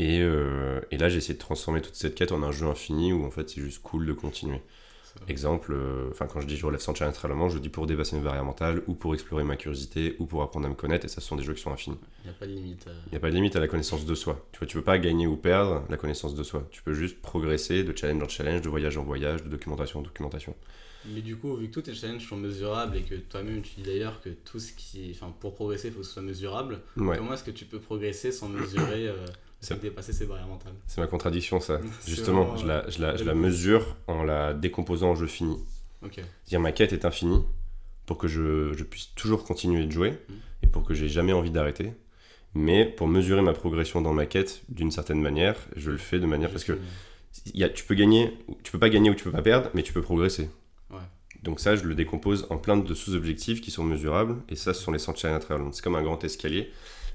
[0.00, 3.12] Et, euh, et là, j'ai essayé de transformer toute cette quête en un jeu infini
[3.12, 4.62] où en fait c'est juste cool de continuer.
[5.28, 8.22] Exemple, euh, quand je dis je relève sans challenge très je dis pour dépasser mes
[8.22, 11.20] barrières mentales, ou pour explorer ma curiosité, ou pour apprendre à me connaître, et ça
[11.20, 11.98] ce sont des jeux qui sont infinis.
[12.24, 12.86] Il n'y a pas de limite.
[12.86, 12.92] euh.
[13.08, 14.46] Il n'y a pas de limite à la connaissance de soi.
[14.52, 16.66] Tu vois, tu peux pas gagner ou perdre la connaissance de soi.
[16.70, 20.02] Tu peux juste progresser de challenge en challenge, de voyage en voyage, de documentation en
[20.02, 20.54] documentation.
[21.12, 23.82] Mais du coup, vu que tous tes challenges sont mesurables et que toi-même tu dis
[23.82, 25.10] d'ailleurs que tout ce qui.
[25.14, 27.80] Enfin, pour progresser, il faut que ce soit mesurable, Ouais, comment est-ce que tu peux
[27.80, 29.26] progresser sans mesurer, euh,
[29.60, 31.80] Ça- sans dépasser ses barrières mentales c'est ma contradiction ça.
[32.06, 35.58] Justement, je la, je, la, je la mesure en la décomposant en jeu fini.
[36.02, 36.14] Ok.
[36.14, 37.42] C'est-à-dire ma quête est infinie
[38.06, 40.36] pour que je, je puisse toujours continuer de jouer Mhm.
[40.62, 41.92] et pour que j'ai jamais envie d'arrêter.
[42.54, 46.26] Mais pour mesurer ma progression dans ma quête d'une certaine manière, je le fais de
[46.26, 46.78] manière parce que
[47.54, 49.82] y a, tu peux gagner, tu peux pas gagner ou tu peux pas perdre, mais
[49.84, 50.50] tu peux progresser.
[50.90, 50.96] Ouais.
[51.44, 54.82] Donc ça, je le décompose en plein de sous-objectifs qui sont mesurables, et ça, ce
[54.82, 55.64] sont les 100 challenges à travers.
[55.72, 56.70] C'est comme un grand escalier,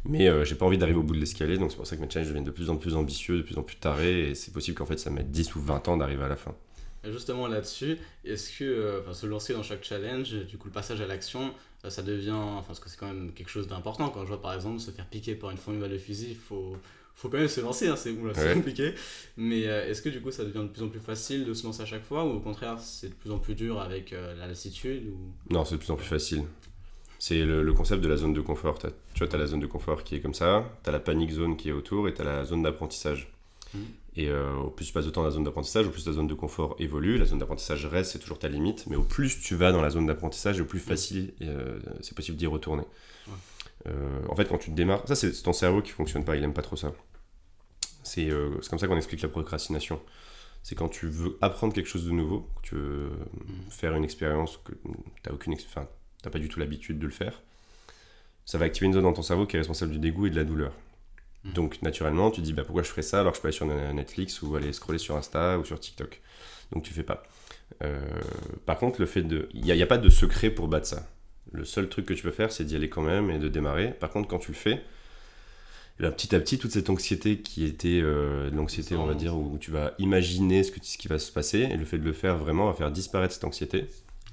[0.07, 2.01] mais euh, j'ai pas envie d'arriver au bout de l'escalier, donc c'est pour ça que
[2.01, 4.51] mes challenges deviennent de plus en plus ambitieux, de plus en plus tarés, et c'est
[4.53, 6.55] possible qu'en fait ça mette 10 ou 20 ans d'arriver à la fin.
[7.03, 10.73] Et justement là-dessus, est-ce que euh, enfin, se lancer dans chaque challenge, du coup le
[10.73, 11.53] passage à l'action,
[11.85, 14.09] euh, ça devient, enfin parce que c'est quand même quelque chose d'important.
[14.09, 16.75] Quand je vois par exemple se faire piquer par une formule de fusil, il faut,
[17.13, 18.53] faut quand même se lancer, hein, c'est Ouais.
[18.55, 18.95] compliqué.
[19.37, 21.63] Mais euh, est-ce que du coup ça devient de plus en plus facile de se
[21.63, 24.35] lancer à chaque fois ou au contraire c'est de plus en plus dur avec euh,
[24.35, 25.53] la lassitude ou...
[25.53, 26.43] Non, c'est de plus en plus facile.
[27.27, 28.77] C'est le, le concept de la zone de confort.
[28.77, 30.99] Tu vois, tu as la zone de confort qui est comme ça, tu as la
[30.99, 33.33] panic zone qui est autour, et tu as la zone d'apprentissage.
[33.73, 33.81] Mhm.
[34.17, 36.11] Et euh, au plus tu passes de temps dans la zone d'apprentissage, au plus ta
[36.11, 37.17] zone de confort évolue.
[37.17, 39.89] La zone d'apprentissage reste, c'est toujours ta limite, mais au plus tu vas dans la
[39.89, 42.83] zone d'apprentissage, au plus facile euh, c'est possible d'y retourner.
[43.27, 43.33] Ouais.
[43.87, 46.43] Euh, en fait, quand tu te démarres, ça c'est ton cerveau qui fonctionne pas, il
[46.43, 46.93] aime pas trop ça.
[48.03, 48.29] C'est
[48.61, 49.99] c'est comme ça qu'on explique la procrastination.
[50.61, 53.09] C'est quand tu veux apprendre quelque chose de nouveau, que tu veux
[53.71, 54.73] faire une expérience que
[55.23, 55.87] tu aucune ex- enfin,
[56.25, 57.41] t'as pas du tout l'habitude de le faire,
[58.45, 60.35] ça va activer une zone dans ton cerveau qui est responsable du dégoût et de
[60.35, 60.73] la douleur.
[61.43, 61.53] Mhm.
[61.53, 63.55] Donc naturellement, tu te dis bah, pourquoi je ferais ça alors que je peux aller
[63.55, 66.21] sur Netflix ou aller scroller sur Insta ou sur TikTok?
[66.71, 67.23] Donc tu fais pas.
[67.83, 68.01] Euh,
[68.65, 69.49] par contre, le fait de.
[69.53, 71.07] Il n'y a, il y a pas de secret pour battre ça.
[71.51, 73.91] Le seul truc que tu peux faire, c'est d'y aller quand même et de démarrer.
[73.91, 74.81] Par contre, quand tu le fais,
[75.99, 79.57] là, petit à petit, toute cette anxiété qui était euh, l'anxiété, on va dire, où
[79.59, 82.13] tu vas imaginer ce, que, ce qui va se passer, et le fait de le
[82.13, 83.87] faire vraiment va faire disparaître cette anxiété.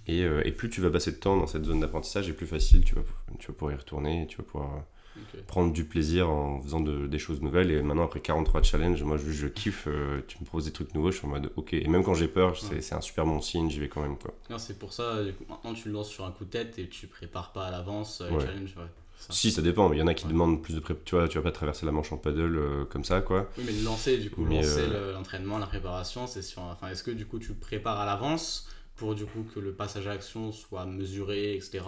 [0.09, 2.47] Et, euh, et plus tu vas passer de temps dans cette zone d'apprentissage, et plus
[2.47, 3.03] facile tu vas,
[3.39, 6.81] tu vas pouvoir y retourner, et tu vas pouvoir euh, prendre du plaisir en faisant
[6.81, 7.71] de- des choses nouvelles.
[7.71, 10.95] Et maintenant, après 43 challenges, moi je, je kiffe, euh, tu me proposes des trucs
[10.95, 11.75] nouveaux, je suis en mode ok.
[11.75, 12.93] Et même quand j'ai peur, c'est Ouais.
[12.95, 14.17] un super bon signe, j'y vais quand même.
[14.19, 14.35] quoi.
[14.59, 16.89] C'est pour ça, du coup, maintenant tu le lances sur un coup de tête et
[16.89, 18.45] tu prépares pas à l'avance euh, Ouais.
[18.45, 18.75] challenge.
[18.77, 18.85] Ouais.
[19.19, 19.33] Ça.
[19.33, 20.33] Si, ça dépend, il y en a qui Ouais.
[20.33, 20.95] demandent plus de pré...
[21.05, 23.49] Tu vois, tu vas pas traverser la manche en paddle euh, comme ça, quoi.
[23.57, 26.63] Oui, mais lancer, du coup, Mais, lancer euh, le- l'entraînement, la préparation, c'est sur.
[26.63, 30.07] Enfin, est-ce que du coup tu prépares à l'avance pour du coup que le passage
[30.07, 31.81] à l'action soit mesuré, etc.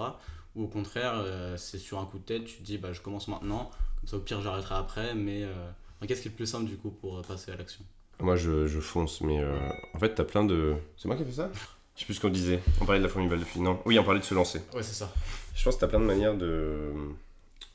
[0.56, 3.00] Ou au contraire, euh, c'est sur un coup de tête, tu te dis bah je
[3.00, 5.52] commence maintenant, comme ça au pire j'arrêterai après, mais euh,
[5.96, 7.84] enfin, qu'est-ce qui est le plus simple du coup pour euh, passer à l'action?
[8.20, 9.58] Moi, je, je fonce, mais euh,
[9.92, 10.74] en fait, t'as plein de.
[10.96, 11.50] C'est moi qui ai fait ça?
[11.96, 12.60] Je sais plus ce qu'on disait.
[12.80, 13.64] On parlait de la formule Battlefield.
[13.64, 14.60] Non, oui, on parlait de se lancer.
[14.72, 15.12] Ouais, c'est ça.
[15.54, 16.92] Je pense que t'as plein de manières de,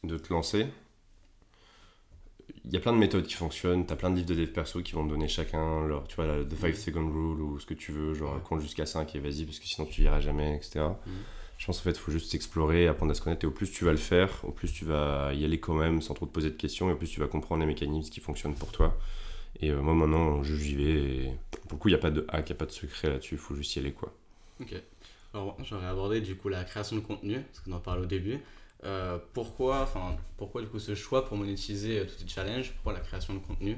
[0.06, 0.68] de te lancer.
[2.66, 3.86] Il y a plein de méthodes qui fonctionnent.
[3.86, 6.26] T'as plein de livres de dev perso qui vont te donner chacun leur, tu vois,
[6.28, 9.20] la, The 5 Second Rule ou ce que tu veux, genre compte jusqu'à 5 et
[9.20, 10.80] vas-y, parce que sinon tu iras jamais, etc.
[11.06, 11.14] Mhm.
[11.58, 13.44] Je pense en fait, il faut juste explorer, apprendre à se connaître.
[13.44, 16.02] Et au plus tu vas le faire, au plus tu vas y aller quand même
[16.02, 16.90] sans trop te poser de questions.
[16.90, 18.98] Et au plus tu vas comprendre les mécanismes qui fonctionnent pour toi.
[19.62, 20.84] Et euh, moi maintenant, je- j'y vais.
[20.94, 22.72] Et pour le coup, il n'y a pas de hack, il n'y a pas de
[22.72, 23.36] secret là-dessus.
[23.36, 24.14] Il faut juste y aller quoi.
[24.62, 24.74] Ok.
[25.34, 28.40] Alors, j'aurais abordé du coup la création de contenu, parce qu'on en parlait au début.
[28.86, 32.74] Euh, pourquoi, enfin, pourquoi du coup ce choix pour monétiser euh, tous tes challenges?
[32.74, 33.78] Pourquoi la création de contenu?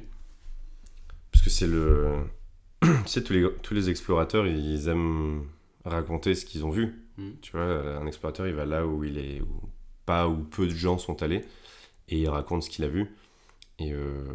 [1.31, 2.23] Parce que c'est le.
[2.81, 5.45] tu sais, tous les, tous les explorateurs, ils aiment
[5.85, 7.07] raconter ce qu'ils ont vu.
[7.17, 7.31] Mm.
[7.41, 9.69] Tu vois, un explorateur, il va là où il est, où
[10.05, 11.43] pas où peu de gens sont allés,
[12.09, 13.15] et il raconte ce qu'il a vu.
[13.79, 14.25] Et, euh,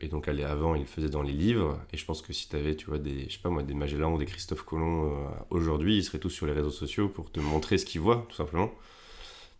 [0.00, 1.80] et donc, aller avant, il le faisait dans les livres.
[1.92, 3.74] Et je pense que si tu avais, tu vois, des, je sais pas moi, des
[3.74, 7.30] Magellan ou des Christophe Colomb euh, aujourd'hui, ils seraient tous sur les réseaux sociaux pour
[7.30, 8.72] te montrer ce qu'ils voient, tout simplement.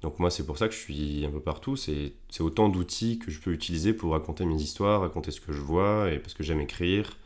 [0.03, 1.77] Donc, moi, c'est pour ça que je suis un peu partout.
[1.77, 5.61] C'est autant d'outils que je peux utiliser pour raconter mes histoires, raconter ce que je
[5.61, 7.17] vois, et parce que j'aime écrire.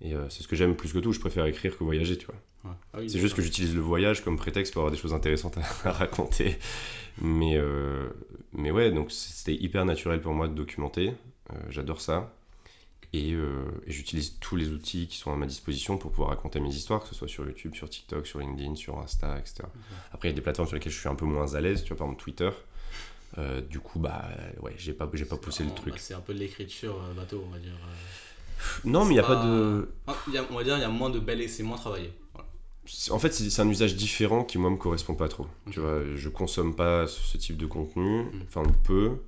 [0.00, 1.12] Et euh, c'est ce que j'aime plus que tout.
[1.12, 2.36] Je préfère écrire que voyager, tu vois.
[2.64, 2.76] Ouais.
[2.92, 5.58] Ah oui, C'est juste que j'utilise le voyage comme prétexte pour avoir des choses intéressantes
[5.58, 6.56] à, à raconter.
[7.20, 8.08] Mais, euh,
[8.52, 11.12] mais ouais, donc c'était hyper naturel pour moi de documenter.
[11.52, 12.32] Euh, J'adore ça.
[13.12, 16.60] Et, euh, et j'utilise tous les outils qui sont à ma disposition pour pouvoir raconter
[16.60, 19.62] mes histoires, que ce soit sur YouTube, sur TikTok, sur LinkedIn, sur Insta, etc.
[20.12, 21.82] Après, il y a des plateformes sur lesquelles je suis un peu moins à l'aise,
[21.82, 22.50] tu vois, par exemple Twitter.
[23.38, 24.28] Euh, du coup, bah
[24.62, 25.94] ouais, j'ai pas, j'ai pas poussé le truc.
[25.94, 27.72] bah, c'est un peu de l'écriture euh, bateau, on va dire.
[27.74, 28.80] euh.
[28.84, 29.88] Non, mais il n'y a pas de.
[30.06, 31.62] Ah, il y a- on va dire il y a moins de belles et c'est
[31.62, 32.12] moins travaillé.
[32.32, 32.48] Voilà.
[33.10, 35.46] En fait, c'est un usage différent qui, moi, me correspond pas trop.
[35.70, 35.84] Tu Ok.
[35.84, 38.30] vois, je consomme pas ce type de contenu, Mm.
[38.48, 39.18] enfin peu,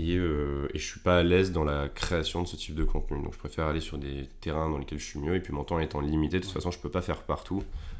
[0.00, 2.84] et, euh, et je suis pas à l'aise dans la création de ce type de
[2.84, 3.22] contenu.
[3.22, 5.64] Donc, je préfère aller sur des terrains dans lesquels je suis mieux, et puis mon
[5.64, 7.58] temps étant limité, de toute façon, je peux pas faire partout.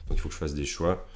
[0.09, 1.07] Donc, il faut que je fasse des choix.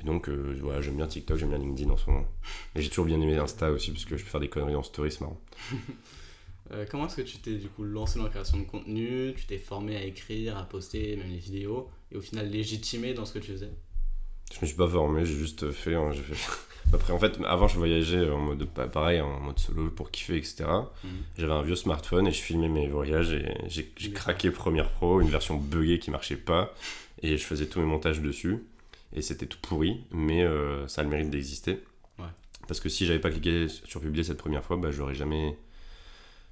[0.00, 2.26] Et donc, euh, voilà, j'aime bien TikTok, j'aime bien LinkedIn en ce moment.
[2.74, 4.82] Et j'ai toujours bien aimé Insta aussi, parce que je peux faire des conneries en
[4.82, 5.40] story, c'est marrant.
[6.72, 9.34] Euh, comment est-ce que tu t'es du coup lancé dans la création de contenu?
[9.36, 13.26] Tu t'es formé à écrire, à poster, même les vidéos, et au final légitimé dans
[13.26, 13.70] ce que tu faisais?
[14.50, 15.94] Je me suis pas formé, j'ai juste fait.
[15.94, 16.34] hein, j'ai fait...
[16.92, 20.36] Après, en fait, avant, je voyageais en mode pa- pareil, en mode solo pour kiffer,
[20.36, 20.64] etc.
[21.02, 21.10] Mhm.
[21.38, 25.28] J'avais un vieux smartphone et je filmais mes voyages et j'ai craqué Premiere Pro, une
[25.30, 26.72] version buggée qui marchait pas,
[27.22, 28.64] et je faisais tous mes montages dessus.
[29.12, 31.80] Et c'était tout pourri, mais euh, ça a le mérite d'exister.
[32.18, 32.24] Ouais.
[32.68, 35.56] Parce que si j'avais pas cliqué sur publier cette première fois, bah, j'aurais jamais.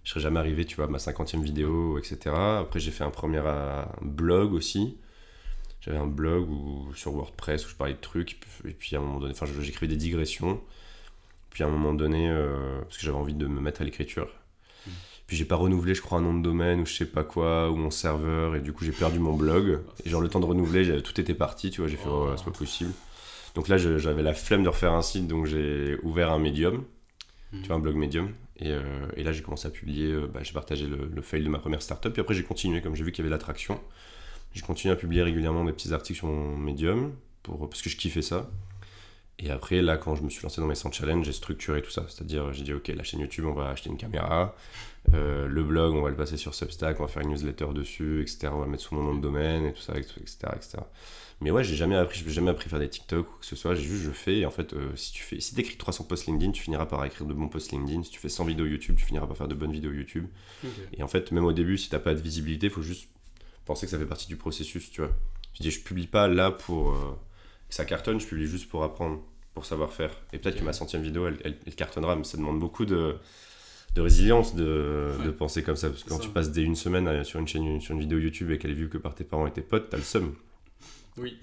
[0.05, 2.35] Je serais jamais arrivé, tu vois, à ma cinquantième vidéo, etc.
[2.61, 4.97] Après, j'ai fait un premier euh, blog aussi.
[5.83, 9.03] J'avais un blog où, sur WordPress où je parlais de trucs, et puis à un
[9.03, 10.61] moment donné, enfin, j'écrivais des digressions.
[11.51, 14.29] Puis à un moment donné, euh, parce que j'avais envie de me mettre à l'écriture.
[15.27, 17.71] Puis j'ai pas renouvelé, je crois, un nom de domaine ou je sais pas quoi,
[17.71, 19.81] ou mon serveur, et du coup j'ai perdu mon blog.
[20.05, 22.29] Et genre le temps de renouveler, tout était parti, tu vois, j'ai fait, Oh.
[22.31, 22.93] oh, c'est pas possible.
[23.55, 26.85] Donc là, j'avais la flemme de refaire un site, donc j'ai ouvert un Medium,
[27.53, 28.31] tu vois, un blog Medium.
[28.59, 28.81] Et, euh,
[29.17, 31.59] et là, j'ai commencé à publier, euh, bah, j'ai partagé le, le fail de ma
[31.59, 33.81] première startup, puis après j'ai continué, comme j'ai vu qu'il y avait de l'attraction.
[34.55, 37.97] J'ai continué à publier régulièrement des petits articles sur mon Medium, pour, parce que je
[37.97, 38.51] kiffais ça.
[39.39, 41.91] Et après, là, quand je me suis lancé dans mes 100 challenges, j'ai structuré tout
[41.91, 42.05] ça.
[42.09, 44.55] C'est-à-dire, j'ai dit, OK, la chaîne YouTube, on va acheter une caméra.
[45.15, 48.23] Euh, le blog, on va le passer sur Substack, on va faire une newsletter dessus,
[48.23, 48.49] etc.
[48.53, 50.15] On va le mettre sous mon nom de domaine et tout ça, etc.
[50.55, 50.79] etc.
[51.41, 53.57] Mais ouais, j'ai jamais appris, j'ai jamais appris à faire des TikTok ou que ce
[53.57, 53.75] soit.
[53.75, 54.39] J'ai juste, je fais.
[54.39, 57.05] Et en fait, euh, si tu fais, si t'écris 300 posts LinkedIn, tu finiras par
[57.05, 58.05] écrire de bons posts LinkedIn.
[58.05, 60.27] Si tu fais 100 vidéos YouTube, tu finiras par faire de bonnes vidéos YouTube.
[60.93, 63.09] Et en fait, même au début, si t'as pas de visibilité, faut juste
[63.65, 65.11] penser que ça fait partie du processus, tu vois.
[65.53, 67.19] Tu dis, je publie pas là pour euh,
[67.69, 69.21] que ça cartonne, je publie juste pour apprendre,
[69.55, 70.11] pour savoir faire.
[70.33, 73.17] Et peut-être que ma centième vidéo, elle, elle- elle cartonnera, mais ça demande beaucoup de,
[73.95, 75.91] de résilience de, penser comme ça.
[75.91, 76.23] Parce que quand Ça.
[76.23, 78.71] tu passes dès une semaine à- sur une chaîne, sur une vidéo YouTube et qu'elle
[78.71, 80.35] est vue que par tes parents et tes potes, t'as le seum.
[81.19, 81.39] Oui,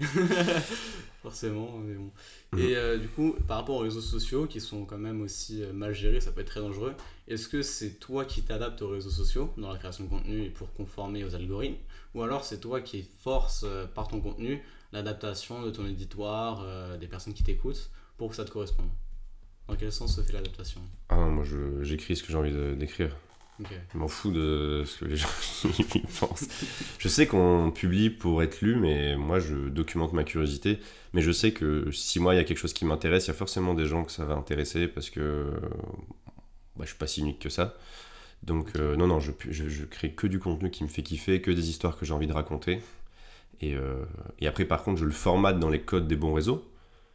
[1.22, 1.78] forcément.
[1.78, 2.10] Mais bon.
[2.58, 5.72] Et euh, du coup, par rapport aux réseaux sociaux qui sont quand même aussi euh,
[5.72, 6.94] mal gérés, ça peut être très dangereux.
[7.28, 10.50] Est-ce que c'est toi qui t'adaptes aux réseaux sociaux dans la création de contenu et
[10.50, 11.78] pour conformer aux algorithmes
[12.14, 14.60] Ou alors c'est toi qui force euh, par ton contenu
[14.92, 18.88] l'adaptation de ton éditoire, euh, des personnes qui t'écoutent pour que ça te corresponde?
[19.68, 20.80] Dans quel sens se fait l'adaptation?
[21.10, 21.44] Ah non, moi
[21.82, 23.16] j'écris ce que j'ai envie d'écrire.
[23.92, 25.28] Je m'en fous de ce que les gens
[25.94, 26.48] y pensent.
[26.98, 30.78] Je sais qu'on publie pour être lu, mais moi je documente ma curiosité.
[31.12, 33.30] Mais je sais que si moi il y a quelque chose qui m'intéresse, il y
[33.32, 35.46] a forcément des gens que ça va intéresser parce que
[36.76, 37.76] bah, je suis pas si unique que ça.
[38.42, 41.42] Donc euh, non, non, je, je, je crée que du contenu qui me fait kiffer,
[41.42, 42.80] que des histoires que j'ai envie de raconter.
[43.60, 44.04] Et, euh,
[44.40, 46.64] et après par contre je le formate dans les codes des bons réseaux.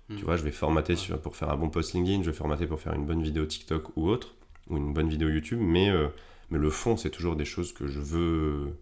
[0.10, 0.18] Mhm.
[0.18, 1.00] Tu vois, je vais formater Ouais.
[1.00, 3.46] sur, pour faire un bon post LinkedIn, je vais formater pour faire une bonne vidéo
[3.46, 4.36] TikTok ou autre,
[4.70, 6.10] ou une bonne vidéo YouTube, mais, euh,
[6.52, 8.76] mais le fond, c'est toujours des choses que je veux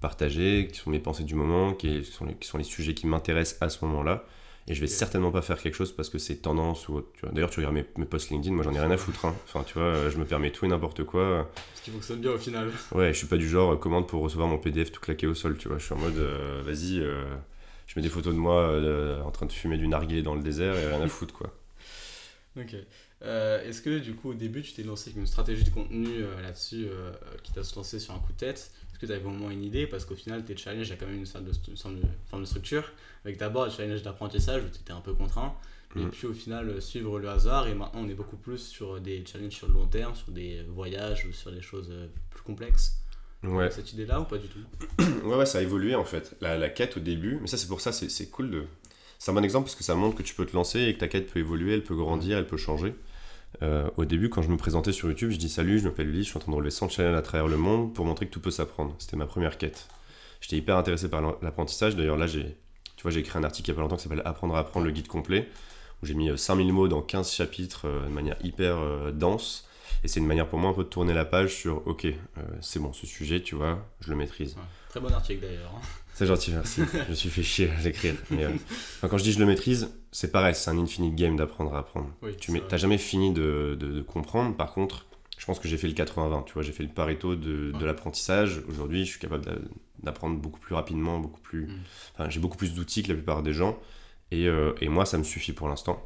[0.00, 3.06] partager, qui sont mes pensées du moment, qui sont les, qui sont les sujets qui
[3.06, 4.24] m'intéressent à ce moment-là.
[4.68, 7.08] Et je vais certainement pas faire quelque chose parce que c'est tendance ou autre.
[7.32, 9.24] D'ailleurs, tu regardes mes, mes posts LinkedIn, moi j'en ai rien à foutre.
[9.24, 9.34] hein.
[9.44, 11.50] Enfin, tu vois, euh, je me permets tout et n'importe quoi.
[11.74, 12.70] Ce qui fonctionne bien au final.
[12.94, 15.34] Ouais, je suis pas du genre euh, commande pour recevoir mon PDF tout claqué au
[15.34, 15.78] sol, tu vois.
[15.78, 17.24] Je suis en mode, euh, vas-y, euh,
[17.88, 20.42] je mets des photos de moi euh, en train de fumer du narguilé dans le
[20.42, 21.52] désert et rien à foutre, quoi.
[22.56, 22.76] Ok.
[23.24, 26.08] Euh, Est-ce que du coup au début tu t'es lancé avec une stratégie de contenu
[26.08, 27.12] euh, là-dessus euh,
[27.44, 28.72] qui t'a se lancé sur un coup de tête?
[28.90, 29.86] Est-ce que tu avais au moins une idée?
[29.86, 31.94] Parce qu'au final tes challenges, il y a quand même une sorte de, une sorte
[31.94, 32.90] de forme de structure.
[33.24, 35.54] Avec d'abord les challenges d'apprentissage où tu étais un peu contraint.
[35.94, 36.10] Et Mhm.
[36.10, 37.68] puis au final euh, suivre le hasard.
[37.68, 40.62] Et maintenant on est beaucoup plus sur des challenges sur le long terme, sur des
[40.68, 42.96] voyages ou sur des choses euh, plus complexes.
[43.44, 43.70] Ouais.
[43.72, 44.60] cette idée-là ou pas du tout?
[45.24, 46.34] Ouais, ouais, ça a évolué en fait.
[46.40, 48.64] La, la quête au début, mais ça c'est pour ça, c'est c'est cool de.
[49.18, 50.98] C'est un bon exemple parce que ça montre que tu peux te lancer et que
[51.00, 52.92] ta quête peut évoluer, elle peut grandir, elle peut changer.
[53.60, 56.24] Euh, au début, quand je me présentais sur YouTube, je dis salut, je m'appelle Ulysse,
[56.24, 58.30] je suis en train de relever 100 challenges à travers le monde pour montrer que
[58.30, 58.94] tout peut s'apprendre.
[58.98, 59.88] C'était ma première quête.
[60.40, 61.94] J'étais hyper intéressé par l'apprentissage.
[61.96, 62.56] D'ailleurs, là, j'ai,
[62.96, 64.60] tu vois, j'ai écrit un article il y a pas longtemps qui s'appelle Apprendre à
[64.60, 65.48] apprendre le guide complet,
[66.02, 69.68] où j'ai mis euh, 5000 mots dans 15 chapitres euh, de manière hyper euh, dense.
[70.04, 72.14] Et c'est une manière pour moi un peu de tourner la page sur ok, euh,
[72.60, 74.56] c'est bon, ce sujet, tu vois, je le maîtrise.
[74.92, 75.72] Très bon article d'ailleurs.
[75.74, 75.80] hein.
[76.14, 76.82] C'est gentil, merci.
[77.06, 78.14] je me suis fait chier à l'écrire.
[78.30, 78.50] Mais euh,
[78.98, 81.78] enfin, quand je dis je le maîtrise, c'est pareil, c'est un infinite game d'apprendre à
[81.78, 82.10] apprendre.
[82.22, 84.54] Oui, Tu n'as jamais fini de, de- de comprendre.
[84.54, 85.06] Par contre,
[85.38, 86.44] je pense que j'ai fait le 80-20.
[86.44, 87.84] Tu vois, j'ai fait le Pareto de, de Ouais.
[87.86, 88.62] l'apprentissage.
[88.68, 89.56] Aujourd'hui, je suis capable d'a-
[90.02, 91.66] d'apprendre beaucoup plus rapidement, beaucoup plus.
[91.68, 91.78] Mm.
[92.14, 93.78] Enfin, j'ai beaucoup plus d'outils que la plupart des gens.
[94.30, 96.04] Et, euh, et moi, ça me suffit pour l'instant.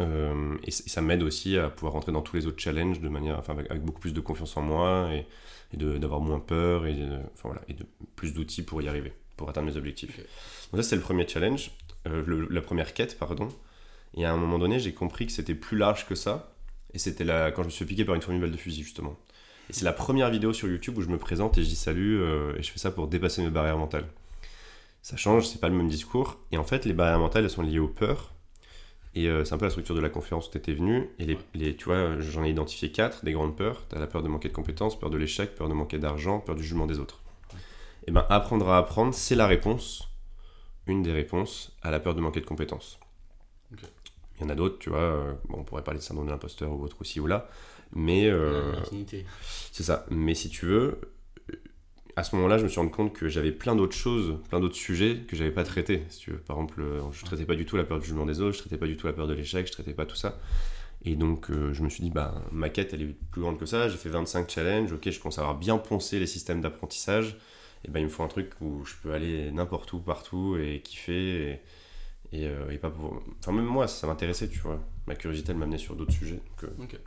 [0.00, 3.38] Euh, et, ça m'aide aussi à pouvoir rentrer dans tous les autres challenges de manière,
[3.38, 5.26] enfin, avec, avec beaucoup plus de confiance en moi et,
[5.78, 7.84] et d'avoir moins peur et, de, enfin, voilà, et de
[8.16, 10.16] plus d'outils pour y arriver, pour atteindre mes objectifs.
[10.72, 11.70] Donc ça, c'est le premier challenge,
[12.06, 13.48] euh, le- la première quête, pardon.
[14.14, 16.52] Et à un moment donné, j'ai compris que c'était plus large que ça.
[16.94, 19.18] Et c'était là quand je me suis piquer par une formule de fusil, justement.
[19.68, 22.20] Et c'est la première vidéo sur YouTube où je me présente et je dis salut,
[22.22, 24.06] euh, et je fais ça pour dépasser mes barrières mentales.
[25.02, 26.38] Ça change, c'est pas le même discours.
[26.52, 28.32] Et en fait, les barrières mentales, elles sont liées aux peurs.
[29.16, 31.08] Et euh, c'est un peu la structure de la conférence où tu étais venu.
[31.18, 33.88] Et les, tu vois, j'en ai identifié quatre, des grandes peurs.
[33.88, 36.38] Tu as la peur de manquer de compétences, peur de l'échec, peur de manquer d'argent,
[36.38, 37.22] peur du jugement des autres.
[38.06, 40.06] Et ben apprendre à apprendre, c'est la réponse,
[40.86, 43.00] une des réponses à la peur de manquer de compétences.
[43.72, 44.98] Il y en a d'autres, tu vois.
[44.98, 47.48] euh, bon, on pourrait parler de syndrome de l'imposteur ou autre aussi ou là.
[47.94, 48.74] Mais euh,
[49.72, 50.04] c'est ça.
[50.10, 51.00] Mais si tu veux,
[52.16, 54.74] à ce moment-là, je me suis rendu compte que j'avais plein d'autres choses, plein d'autres
[54.74, 56.02] sujets que j'avais pas traités.
[56.08, 56.38] Si tu veux.
[56.38, 58.60] Par exemple, euh, je traitais pas du tout la peur du jugement des autres, je
[58.60, 60.38] traitais pas du tout la peur de l'échec, je traitais pas tout ça.
[61.04, 63.66] Et donc, euh, je me suis dit, bah, ma quête, elle est plus grande que
[63.66, 63.88] ça.
[63.88, 64.92] J'ai fait 25 challenges.
[64.92, 67.36] Ok, je commence à avoir bien poncé les systèmes d'apprentissage.
[67.84, 70.80] Et ben, il me faut un truc où je peux aller n'importe où, partout et
[70.80, 71.60] kiffer.
[72.32, 73.22] Et, et, euh, et pas pour...
[73.40, 74.80] Enfin, même moi, ça m'intéressait, tu vois.
[75.06, 76.40] Ma curiosité, elle m'amenait sur d'autres sujets.
[76.60, 76.98] Donc, euh, Ok.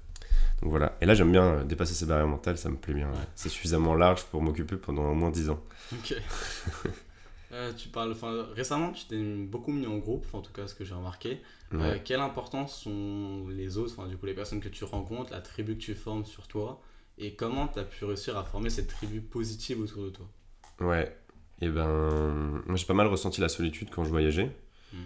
[0.62, 0.98] Donc voilà.
[1.02, 3.10] Et là, j'aime bien euh, dépasser ces barrières mentales, ça me plaît bien.
[3.10, 3.18] Ouais.
[3.36, 5.64] C'est suffisamment large pour m'occuper pendant au moins 10 ans.
[5.94, 6.16] Ok.
[7.52, 8.16] Euh, tu parles,
[8.54, 11.42] récemment, tu t'es beaucoup mis en groupe, en tout cas, ce que j'ai remarqué.
[11.72, 11.80] Ouais.
[11.82, 15.42] Euh, quelle importance sont les autres, enfin, du coup, les personnes que tu rencontres, la
[15.42, 16.80] tribu que tu formes sur toi,
[17.18, 20.28] et comment tu as pu réussir à former cette tribu positive autour de toi?
[20.82, 21.12] Ouais.
[21.62, 24.52] Et ben, moi j'ai pas mal ressenti la solitude quand je voyageais.
[24.94, 24.98] Mm.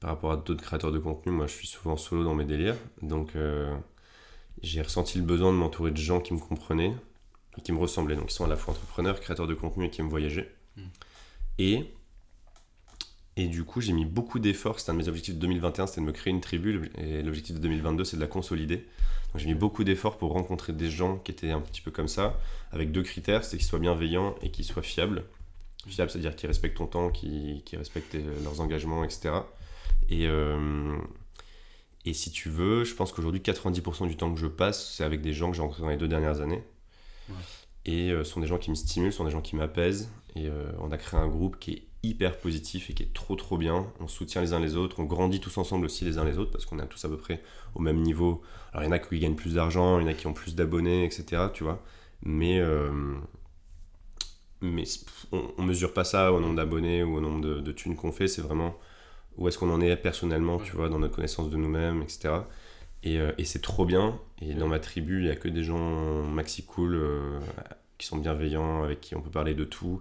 [0.00, 2.76] Par rapport à d'autres créateurs de contenu, moi je suis souvent solo dans mes délires.
[3.00, 3.74] Donc euh,
[4.60, 6.94] j'ai ressenti le besoin de m'entourer de gens qui me comprenaient
[7.58, 8.16] et qui me ressemblaient.
[8.16, 10.48] Donc ils sont à la fois entrepreneurs, créateurs de contenu et qui aiment voyager.
[10.76, 10.82] Mm.
[11.58, 11.94] Et,
[13.36, 14.80] et du coup j'ai mis beaucoup d'efforts.
[14.80, 16.90] C'était un de mes objectifs de 2021, c'était de me créer une tribu.
[16.98, 18.76] Et l'objectif de 2022, c'est de la consolider.
[18.76, 22.08] Donc j'ai mis beaucoup d'efforts pour rencontrer des gens qui étaient un petit peu comme
[22.08, 22.38] ça,
[22.70, 25.24] avec deux critères, c'est qu'ils soient bienveillants et qu'ils soient fiables.
[25.86, 29.30] Fiables, c'est-à-dire qu'ils respectent ton temps, qu'ils respectent leurs engagements, etc.
[30.10, 30.96] Et, euh,
[32.04, 35.22] et si tu veux, je pense qu'aujourd'hui, 90% du temps que je passe, c'est avec
[35.22, 36.64] des gens que j'ai rencontrés dans les deux dernières années.
[37.28, 37.34] Ouais.
[37.84, 40.10] Et euh, ce sont des gens qui me stimulent, ce sont des gens qui m'apaisent.
[40.34, 43.36] Et euh, on a créé un groupe qui est hyper positif et qui est trop
[43.36, 43.86] trop bien.
[44.00, 46.50] On soutient les uns les autres, on grandit tous ensemble aussi les uns les autres
[46.50, 47.42] parce qu'on est tous à peu près
[47.74, 48.42] au même niveau.
[48.72, 50.32] Alors il y en a qui gagnent plus d'argent, il y en a qui ont
[50.32, 51.44] plus d'abonnés, etc.
[51.54, 51.84] Tu vois.
[52.24, 53.14] Mais, euh,
[54.60, 54.84] mais
[55.30, 58.12] on, on mesure pas ça au nombre d'abonnés ou au nombre de, de thunes qu'on
[58.12, 58.76] fait, c'est vraiment
[59.38, 62.34] où est-ce qu'on en est personnellement, tu vois, dans notre connaissance de nous-mêmes, etc.
[63.02, 64.18] Et, euh, et c'est trop bien.
[64.40, 67.40] Et dans ma tribu, il y a que des gens maxi cool euh,
[67.98, 70.00] qui sont bienveillants, avec qui on peut parler de tout.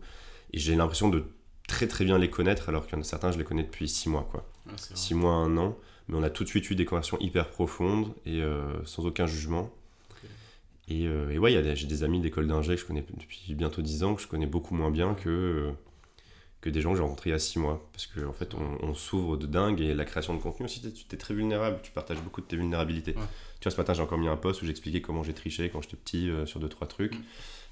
[0.53, 1.23] Et j'ai l'impression de
[1.67, 3.87] très très bien les connaître, alors qu'il y en a certains, je les connais depuis
[3.87, 4.45] 6 mois, quoi.
[4.67, 4.97] Ouais, c'est vrai.
[4.97, 5.77] 6 mois, un an.
[6.07, 9.27] Mais on a tout de suite eu des conversations hyper profondes et euh, sans aucun
[9.27, 9.69] jugement.
[10.89, 14.13] Et, et ouais, j'ai des amis d'école d'ingé que je connais depuis bientôt 10 ans,
[14.13, 15.71] que je connais beaucoup moins bien que,
[16.62, 17.89] que des gens que j'ai rencontrés il y a 6 mois.
[17.91, 20.82] Parce qu'en en fait, on, on s'ouvre de dingue et la création de contenu aussi,
[20.82, 23.15] tu es très vulnérable, tu partages beaucoup de tes vulnérabilités.
[23.15, 23.24] Ouais.
[23.62, 25.82] Tu vois, ce matin, j'ai encore mis un post où j'expliquais comment j'ai triché quand
[25.82, 27.15] j'étais petit euh, sur 2-3 trucs.
[27.15, 27.24] Mm.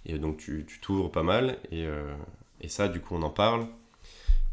[0.06, 1.58] Et donc, tu t'ouvres pas mal.
[1.72, 2.14] Et, euh,
[2.62, 3.66] et ça, du coup, on en parle.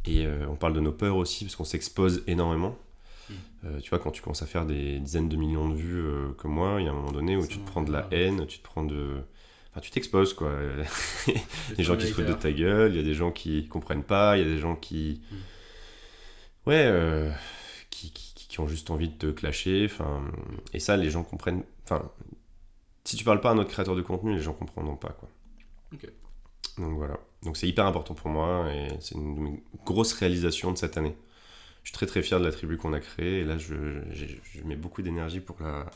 [0.07, 2.77] Et euh, on parle de nos peurs aussi, parce qu'on s'expose énormément.
[3.29, 3.35] Mm.
[3.83, 6.05] Tu vois, quand tu commences à faire des dizaines de millions de vues
[6.39, 8.47] comme moi, il y a un moment donné où tu te prends de la haine,
[8.47, 9.17] tu te prends de.
[9.77, 10.51] Enfin, tu t'exposes, quoi.
[11.27, 11.35] Les
[11.77, 14.05] des gens qui se foutent de ta gueule, il y a des gens qui comprennent
[14.05, 15.21] pas, il y a des gens qui.
[15.31, 15.37] Mm.
[16.71, 17.31] Ouais, euh,
[17.91, 19.85] qui, qui, qui ont juste envie de te clasher.
[19.85, 20.25] Enfin,
[20.73, 21.63] et ça, les gens comprennent.
[21.85, 22.11] Enfin,
[23.05, 25.29] si tu parles pas à un autre créateur de contenu, les gens comprendront pas, quoi.
[26.79, 27.19] Donc voilà.
[27.43, 31.17] Donc c'est hyper important pour moi et c'est une grosses réalisations de cette année.
[31.83, 34.63] Je suis très très fier de la tribu qu'on a créée et là je, je
[34.65, 35.87] mets beaucoup d'énergie pour la,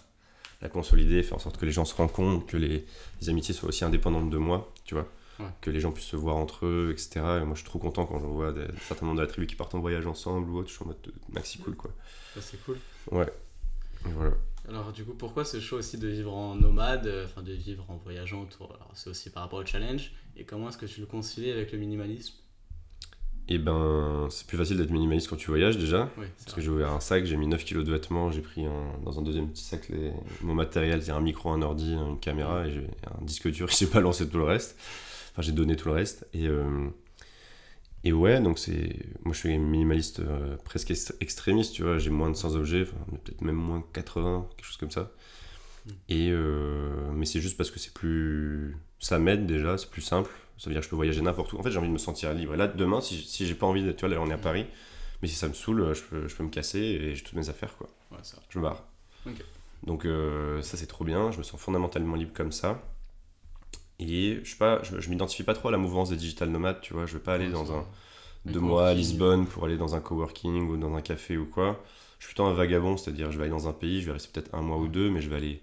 [0.62, 2.84] la consolider, faire en sorte que les gens se rendent compte, que les,
[3.20, 5.08] les amitiés soient aussi indépendantes de moi, tu vois.
[5.38, 5.46] Ouais.
[5.62, 7.12] que les gens puissent se voir entre eux, etc.
[7.14, 9.46] Et moi, je suis trop content quand je vois des, certains membres de la tribu
[9.46, 10.68] qui partent en voyage ensemble ou autre.
[10.68, 11.90] Je suis en mode euh, maxi cool, quoi.
[12.34, 12.76] Ça, c'est cool.
[13.10, 13.32] Ouais.
[14.06, 14.32] Et voilà.
[14.68, 17.84] Alors du coup, pourquoi ce choix aussi de vivre en nomade, euh, enfin de vivre
[17.88, 20.12] en voyageant autour Alors c'est aussi par rapport au challenge.
[20.36, 22.34] Et comment est-ce que tu le concilies avec le minimalisme?
[23.52, 26.08] Et ben, c'est plus facile d'être minimaliste quand tu voyages déjà.
[26.18, 28.64] Oui, Parce que j'ai ouvert un sac, j'ai mis 9 kilos de vêtements, j'ai pris
[28.64, 32.20] un- dans un deuxième petit sac les- mon matériel, c'est un micro, un ordi, une
[32.20, 32.86] caméra et
[33.20, 34.76] un disque dur, j'ai pas lancé tout le reste.
[35.32, 36.26] Enfin, j'ai donné tout le reste.
[36.32, 36.88] Et, euh,
[38.04, 38.96] et ouais, donc c'est.
[39.24, 41.98] Moi, je suis minimaliste euh, presque ext- extrémiste, tu vois.
[41.98, 45.10] J'ai moins de 100 objets, enfin, peut-être même moins de 80, quelque chose comme ça.
[45.86, 45.90] Mm.
[46.10, 48.76] Et, euh, mais c'est juste parce que c'est plus.
[49.00, 50.30] Ça m'aide déjà, c'est plus simple.
[50.60, 51.58] Ça veut dire que je peux voyager n'importe où.
[51.58, 52.54] En fait, j'ai envie de me sentir libre.
[52.54, 53.96] Et là, demain, si, si j'ai pas envie d'être.
[53.98, 54.66] Tu vois, là, on est à Paris.
[55.22, 57.50] Mais si ça me saoule, je peux, je peux me casser et j'ai toutes mes
[57.50, 57.88] affaires, quoi.
[58.12, 58.38] Ouais, ça.
[58.50, 58.84] Je me barre.
[59.86, 62.82] Donc euh, ça c'est trop bien, je me sens fondamentalement libre comme ça.
[63.98, 66.80] Et je sais pas, je, je m'identifie pas trop à la mouvance des digital nomades,
[66.80, 67.72] tu vois, je veux pas aller Ouais, dans ça.
[67.72, 67.86] un
[68.46, 68.94] Un deux mois à.
[68.94, 71.82] Lisbonne pour aller dans un coworking ou dans un café ou quoi.
[72.18, 74.30] Je suis plutôt un vagabond, c'est-à-dire je vais aller dans un pays, je vais rester
[74.32, 75.62] peut-être un mois ou deux, mais je vais aller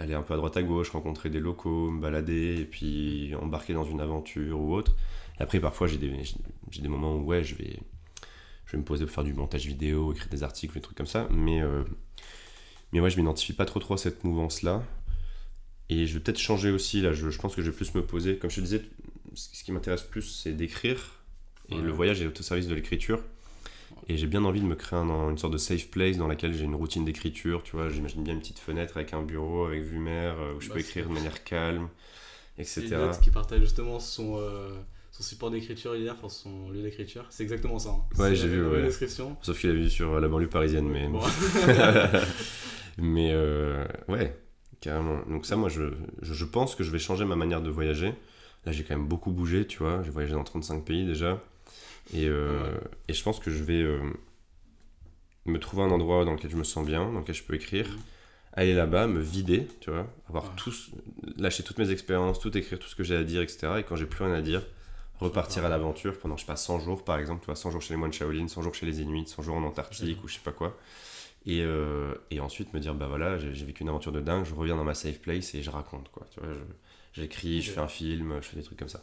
[0.00, 3.74] aller un peu à droite à gauche, rencontrer des locaux, me balader et puis embarquer
[3.74, 4.96] dans une aventure ou autre.
[5.38, 6.12] Et après parfois j'ai des
[6.70, 7.78] j'ai des moments où ouais, je vais
[8.66, 11.06] je vais me poser pour faire du montage vidéo, écrire des articles, des trucs comme
[11.06, 11.84] ça, mais euh,
[12.92, 14.82] mais ouais, je m'identifie pas trop trop à cette mouvance là.
[15.88, 18.02] Et je vais peut-être changer aussi là, je, je pense que je vais plus me
[18.04, 18.82] poser comme je te disais
[19.34, 21.16] ce ce qui m'intéresse plus c'est d'écrire
[21.68, 21.82] et Ouais.
[21.82, 23.22] le voyage est au service de l'écriture.
[24.08, 26.52] Et j'ai bien envie de me créer un- une sorte de safe place dans laquelle
[26.52, 27.62] j'ai une routine d'écriture.
[27.62, 30.60] Tu vois, j'imagine bien une petite fenêtre avec un bureau, avec vue mer, euh, où
[30.60, 31.88] je Bah, peux écrire de manière calme,
[32.58, 32.86] etc.
[32.86, 34.70] Elliot qui partage justement son, euh,
[35.12, 37.24] son support d'écriture hier, enfin son lieu d'écriture.
[37.30, 37.90] C'est exactement ça.
[37.90, 38.02] hein.
[38.18, 38.82] Ouais, j'ai vu, ouais.
[38.84, 39.36] description.
[39.42, 41.08] Sauf qu'il a vu sur la banlieue parisienne, mais.
[41.08, 41.20] Bon.
[42.98, 44.36] mais euh, ouais,
[44.80, 45.20] carrément.
[45.28, 45.84] Donc, ça, moi, je,
[46.22, 48.14] je, je pense que je vais changer ma manière de voyager.
[48.66, 50.02] Là, j'ai quand même beaucoup bougé, tu vois.
[50.02, 51.42] J'ai voyagé dans 35 pays déjà.
[52.14, 52.80] Et, euh, Ouais.
[53.08, 54.00] et je pense que je vais euh,
[55.46, 57.86] me trouver un endroit dans lequel je me sens bien, dans lequel je peux écrire.
[58.52, 60.06] Aller là-bas, me vider, tu vois.
[60.28, 60.50] Avoir Ouais.
[60.56, 60.72] tout,
[61.36, 63.74] lâcher toutes mes expériences, tout écrire, tout ce que j'ai à dire, etc.
[63.78, 64.62] Et quand j'ai plus rien à dire,
[65.20, 67.80] repartir à l'aventure pendant, je sais pas, 100 jours par exemple, tu vois, 100 jours
[67.82, 70.34] chez les moines Shaolin, 100 jours chez les Inuits, 100 jours en Antarctique ou je
[70.34, 70.76] sais pas quoi.
[71.46, 74.54] Et, euh, et ensuite me dire, bah voilà, j'ai vécu une aventure de dingue, je
[74.54, 76.26] reviens dans ma safe place et je raconte, quoi.
[76.32, 76.50] Tu vois,
[77.12, 79.02] j'écris, je fais un film, je fais des trucs comme ça.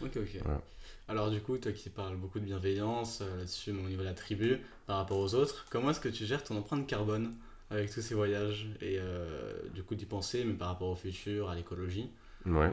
[0.00, 0.40] Ok, ok.
[0.44, 0.60] Voilà.
[1.08, 4.06] Alors du coup, toi qui parles beaucoup de bienveillance euh, là-dessus, mais au niveau de
[4.06, 7.34] la tribu, par rapport aux autres, comment est-ce que tu gères ton empreinte carbone
[7.70, 11.50] avec tous ces voyages et euh, du coup d'y penser, mais par rapport au futur,
[11.50, 12.10] à l'écologie?
[12.46, 12.72] Ouais.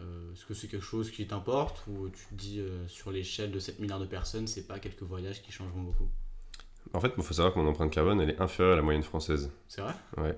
[0.00, 3.58] Euh, Est-ce que c'est quelque chose qui t'importe ou tu te dis sur l'échelle de
[3.58, 6.08] 7 milliards de personnes, c'est pas quelques voyages qui changeront beaucoup?
[6.92, 9.02] En fait, il faut savoir que mon empreinte carbone, elle est inférieure à la moyenne
[9.02, 9.50] française.
[9.68, 9.94] C'est vrai?
[10.18, 10.36] Ouais.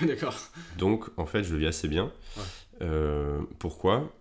[0.06, 0.36] D'accord.
[0.76, 2.12] Donc, en fait, je le vis assez bien.
[2.36, 3.38] Ouais.
[3.58, 4.12] Pourquoi?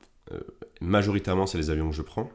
[0.81, 2.29] Majoritairement, c'est les avions que je prends.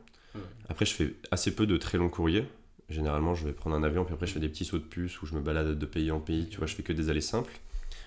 [0.68, 2.46] Après, je fais assez peu de très longs courriers.
[2.88, 5.20] Généralement, je vais prendre un avion, puis après, je fais des petits sauts de puce
[5.20, 6.48] où je me balade de pays en pays.
[6.48, 7.52] Tu vois, je fais que des allées simples.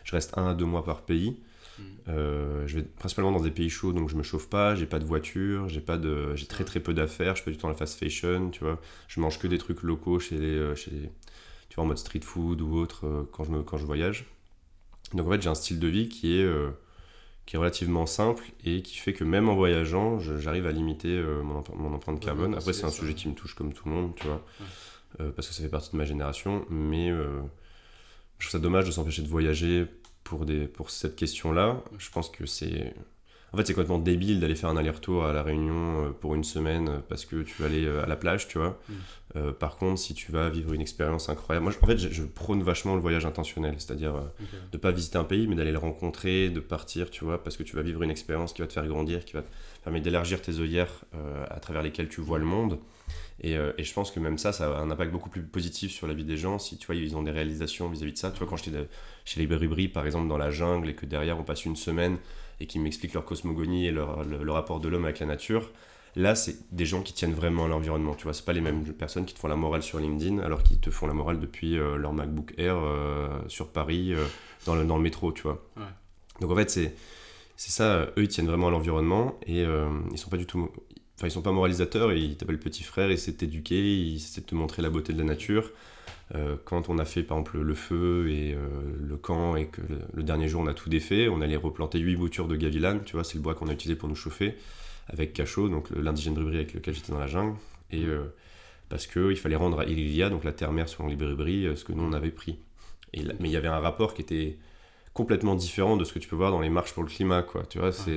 [0.04, 1.38] Je reste un à deux mois par pays.
[1.78, 1.84] Mm.
[2.10, 4.76] Euh, je vais principalement dans des pays chauds, donc je me chauffe pas.
[4.76, 7.36] J'ai pas de voiture, j'ai pas de, j'ai très très peu d'affaires.
[7.36, 8.80] Je fais du temps à la fast fashion, tu vois.
[9.08, 11.12] Je mange que des trucs locaux chez les, euh, chez les-
[11.70, 14.26] tu vois, en mode street food ou autre euh, quand je me, quand je voyage.
[15.14, 16.72] Donc en fait, j'ai un style de vie qui est euh,
[17.46, 21.42] qui est relativement simple et qui fait que même en voyageant, j'arrive à limiter euh,
[21.44, 22.54] mon, emp- mon empreinte carbone.
[22.56, 24.66] Après, c'est un sujet qui me touche comme tout le monde, tu vois, Ouais.
[25.22, 26.66] euh, parce que ça fait partie de ma génération.
[26.70, 27.42] Mais euh,
[28.38, 29.86] je trouve ça dommage de s'empêcher de voyager
[30.24, 31.82] pour, des, pour cette question-là.
[31.98, 32.94] Je pense que c'est.
[33.54, 36.44] En fait, c'est complètement débile d'aller faire un aller-retour à La Réunion euh, pour une
[36.46, 38.80] semaine euh, parce que tu vas aller euh, à la plage, tu vois.
[38.88, 38.94] Mm.
[39.38, 41.64] Euh, par contre, si tu vas vivre une expérience incroyable.
[41.66, 44.16] Moi, je- en fait, je, je prône vachement le voyage intentionnel, c'est-à-dire.
[44.16, 44.48] euh, Ok.
[44.72, 47.64] de pas visiter un pays, mais d'aller le rencontrer, de partir, tu vois, parce que
[47.64, 49.50] tu vas vivre une expérience qui va te faire grandir, qui va te
[49.84, 52.80] permettre d'élargir tes œillères euh, à travers lesquelles tu vois le monde.
[53.42, 55.92] Et, euh, et je pense que même ça, ça a un impact beaucoup plus positif
[55.92, 58.32] sur la vie des gens, si tu vois, ils ont des réalisations vis-à-vis de ça.
[58.32, 58.88] Tu vois, quand j'étais
[59.26, 62.18] chez les Berubri, par exemple, dans la jungle, et que derrière on passe une semaine
[62.62, 65.72] et qu'ils m'expliquent leur cosmogonie et leur, le, le rapport de l'homme avec la nature,
[66.16, 68.16] là, c'est des gens qui tiennent vraiment à l'environnement.
[68.16, 70.62] Tu vois, c'est pas les mêmes personnes qui te font la morale sur LinkedIn, alors
[70.64, 74.24] qu'ils te font la morale depuis euh, leur MacBook Air euh, sur Paris, euh,
[74.66, 75.64] dans, le, dans le métro, tu vois.
[75.78, 75.84] Ouais.
[76.40, 76.96] Donc en fait, c'est
[77.56, 79.64] c'est ça, eux, ils tiennent vraiment à l'environnement et
[80.12, 80.68] ils sont pas du tout.
[81.16, 84.42] Enfin, ils sont pas moralisateurs, ils t'appellent petit frère, ils essaient de t'éduquer, ils essaient
[84.42, 85.72] de te montrer la beauté de la nature.
[86.36, 88.60] Euh, quand on a fait par exemple le feu et euh,
[89.02, 92.00] le camp et que le, le dernier jour on a tout défait, on allait replanter
[92.00, 94.56] 8 boutures de gavilan, tu vois, c'est le bois qu'on a utilisé pour nous chauffer,
[95.10, 97.58] avec cachot, donc l'indigène brubri avec lequel j'étais dans la jungle.
[97.92, 98.34] Et euh,
[98.88, 102.04] parce qu'il fallait rendre à Ililia, donc la terre-mère selon les euh, ce que nous
[102.04, 102.60] on avait pris.
[103.14, 104.58] Et là- mais il y avait un rapport qui était
[105.14, 107.66] complètement différent de ce que tu peux voir dans les marches pour le climat, quoi.
[107.66, 108.12] Tu vois, c'est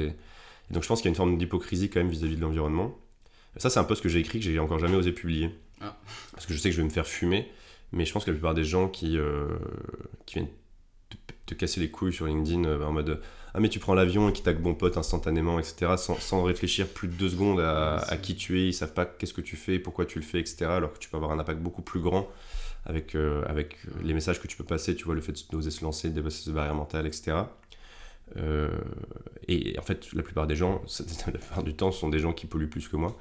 [0.70, 2.96] Et donc je pense qu'il y a une forme d'hypocrisie quand même vis-à-vis de l'environnement.
[3.56, 5.50] Ça, c'est un peu ce que j'ai écrit que j'ai encore jamais osé publier.
[5.80, 5.96] Ah.
[6.32, 7.48] Parce que je sais que je vais me faire fumer,
[7.94, 9.48] mais je pense que la plupart des gens qui, euh,
[10.26, 10.50] qui viennent
[11.08, 11.16] te,
[11.46, 13.20] te casser les couilles sur LinkedIn euh, en mode
[13.54, 16.88] Ah, mais tu prends l'avion et qui tag bon pote instantanément, etc., sans, sans réfléchir
[16.88, 19.56] plus de deux secondes à, à qui tu es, ils savent pas qu'est-ce que tu
[19.56, 22.00] fais, pourquoi tu le fais, etc., alors que tu peux avoir un impact beaucoup plus
[22.00, 22.28] grand
[22.86, 25.82] avec, euh, avec les messages que tu peux passer, tu vois, le fait d'oser se
[25.84, 27.36] lancer, de dépasser ses barrières mentales, etc.
[28.36, 28.68] Euh,
[29.48, 30.82] et en fait, la plupart des gens,
[31.26, 33.16] la plupart du temps, ce sont des gens qui polluent plus que moi.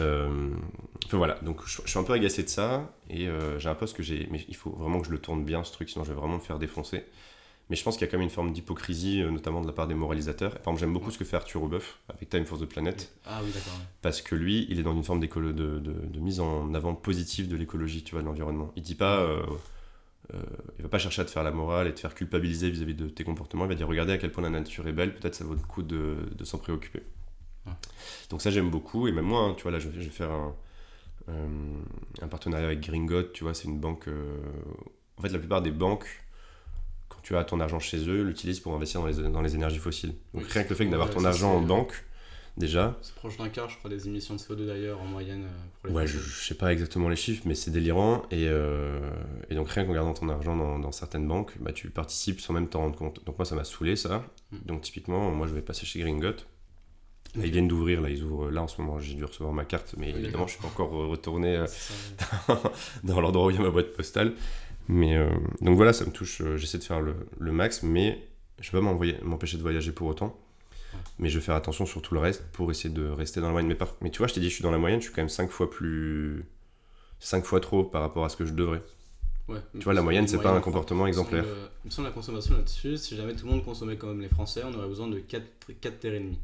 [0.00, 0.50] Euh,
[1.06, 3.74] enfin voilà, donc je, je suis un peu agacé de ça et euh, j'ai un
[3.74, 6.04] poste que j'ai, mais il faut vraiment que je le tourne bien ce truc, sinon
[6.04, 7.04] je vais vraiment me faire défoncer.
[7.70, 9.72] Mais je pense qu'il y a quand même une forme d'hypocrisie, euh, notamment de la
[9.72, 10.50] part des moralisateurs.
[10.52, 13.40] Par exemple, j'aime beaucoup ce que fait Arthur Roubeuf avec Time for the Planet, Ah
[13.42, 13.72] oui, d'accord.
[13.78, 13.86] ouais.
[14.02, 17.48] parce que lui, il est dans une forme de, de, de mise en avant positive
[17.48, 18.70] de l'écologie, tu vois, de l'environnement.
[18.76, 19.42] Il dit pas, euh,
[20.34, 20.42] euh,
[20.78, 23.08] il va pas chercher à te faire la morale et te faire culpabiliser vis-à-vis de
[23.08, 23.64] tes comportements.
[23.64, 25.60] Il va dire, regardez à quel point la nature est belle, peut-être ça vaut le
[25.60, 27.02] coup de, de s'en préoccuper.
[28.30, 29.08] Donc ça, j'aime beaucoup.
[29.08, 30.54] Et même moi, hein, tu vois, là, je, je vais faire un,
[31.28, 31.46] euh,
[32.22, 34.08] un partenariat avec Gringot, tu vois, c'est une banque.
[34.08, 34.38] euh,
[35.18, 36.06] En fait, la plupart des banques,
[37.08, 39.78] quand tu as ton argent chez eux, l'utilisent pour investir dans les, dans les énergies
[39.78, 40.14] fossiles.
[40.34, 42.04] Donc Oui, rien que le fait d'avoir ton argent en banque,
[42.56, 45.44] déjà, C'est proche d'un quart, je crois, des émissions de CO2 d'ailleurs, en moyenne.
[45.44, 45.48] euh,
[45.80, 48.22] Pour les Ouais, je, sais pas exactement les chiffres, mais c'est délirant.
[48.30, 48.98] Et, euh,
[49.50, 52.52] et donc, rien qu'en gardant ton argent dans, dans certaines banques, bah, tu participes sans
[52.52, 53.24] même t'en rendre compte.
[53.24, 54.24] Donc, moi, ça m'a saoulé, ça.
[54.50, 54.56] Mm.
[54.66, 56.34] Donc, typiquement, moi, je vais passer chez Gringot.
[57.36, 58.98] Là, ils viennent d'ouvrir, là, ils ouvrent là en ce moment.
[59.00, 61.66] J'ai dû recevoir ma carte, mais Oui, évidemment, je suis pas encore retourné euh,
[63.04, 64.34] dans l'endroit où il y a ma boîte postale.
[64.88, 65.28] Mais euh,
[65.60, 66.40] donc voilà, ça me touche.
[66.42, 68.22] euh, J'essaie de faire le, le max, mais
[68.60, 68.84] je vais pas
[69.24, 70.38] m'empêcher de voyager pour autant.
[71.18, 73.52] Mais je vais faire attention sur tout le reste pour essayer de rester dans la
[73.52, 73.68] moyenne.
[73.68, 75.14] Mais, par- mais tu vois, je t'ai dit, je suis dans la moyenne, je suis
[75.14, 76.44] quand même 5 fois plus.
[77.18, 78.82] 5 fois trop par rapport à ce que je devrais.
[79.48, 79.58] Ouais.
[79.72, 81.44] Tu vois, la moyenne, c'est pas un comportement exemplaire.
[81.84, 84.62] Il me semble la consommation là-dessus, si jamais tout le monde consommait comme les Français,
[84.64, 85.44] on aurait besoin de 4,
[85.80, 86.38] 4 terres et demi.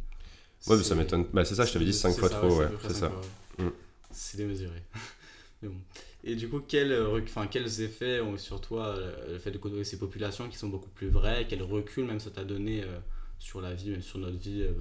[0.66, 1.26] Ouais, mais ça m'étonne.
[1.32, 3.10] Bah, c'est ça, je t'avais dit 5 c'est fois ça, trop, ouais, c'est ça.
[3.58, 3.68] Mm.
[4.10, 4.82] C'est démesuré.
[5.62, 5.76] mais bon.
[6.22, 9.58] Et du coup, quel, euh, enfin, quels effets ont sur toi euh, le fait de
[9.58, 12.98] côtoyer ces populations qui sont beaucoup plus vraies Quel recul même ça t'a donné euh,
[13.38, 14.72] sur la vie, même sur notre vie euh,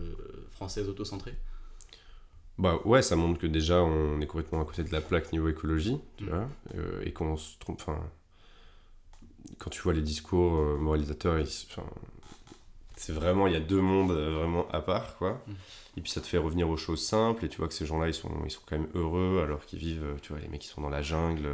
[0.51, 1.35] française auto-centrée?
[2.57, 5.47] Bah ouais, ça montre que déjà on est complètement à côté de la plaque niveau
[5.47, 6.29] écologie, tu Mm.
[6.29, 7.79] vois, euh, et qu'on se trompe.
[7.81, 8.03] Enfin,
[9.57, 11.67] quand tu vois les discours moralisateurs, ils-
[12.99, 15.41] c'est vraiment, il y a deux mondes euh, vraiment à part, quoi.
[15.47, 15.51] Mm.
[15.97, 18.07] Et puis ça te fait revenir aux choses simples, et tu vois que ces gens-là,
[18.07, 20.61] ils sont, ils sont quand même heureux alors qu'ils vivent, euh, tu vois, les mecs
[20.61, 21.47] qui sont dans la jungle,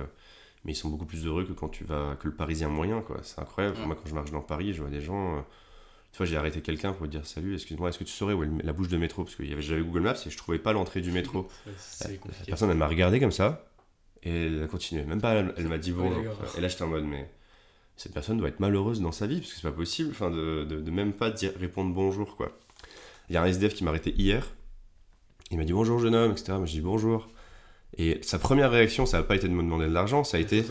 [0.63, 3.17] mais ils sont beaucoup plus heureux que quand tu vas, que le Parisien moyen, quoi.
[3.23, 3.77] C'est incroyable.
[3.79, 3.85] Mm.
[3.85, 5.37] Moi, quand je marche dans Paris, je vois des gens.
[5.37, 5.41] euh,
[6.11, 8.43] tu vois, j'ai arrêté quelqu'un pour lui dire salut, excuse-moi, est-ce que tu saurais où
[8.43, 9.23] est la bouche de métro?
[9.25, 11.47] Parce avait j'avais Google Maps et je trouvais pas l'entrée du métro.
[12.05, 13.65] Ouais, La personne, elle m'a regardé comme ça
[14.23, 15.03] et elle a continué.
[15.03, 16.23] Même pas, elle, elle m'a dit Ouais, bonjour.
[16.23, 16.57] d'accord.
[16.57, 17.29] et là, j'étais en mode, mais
[17.97, 20.65] cette personne doit être malheureuse dans sa vie parce que c'est pas possible enfin, de,
[20.65, 22.57] de, de même pas dire, répondre bonjour, quoi.
[23.29, 24.47] Il y a un SDF qui m'a arrêté hier.
[25.51, 26.53] Il m'a dit bonjour, jeune homme, etc.
[26.53, 27.27] Moi, je dis bonjour.
[27.97, 30.39] Et sa première réaction, ça n'a pas été de me demander de l'argent, ça a
[30.39, 30.63] été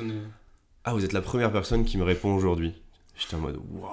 [0.84, 2.74] Ah, vous êtes la première personne qui me répond aujourd'hui.
[3.16, 3.88] J'étais en mode Waouh,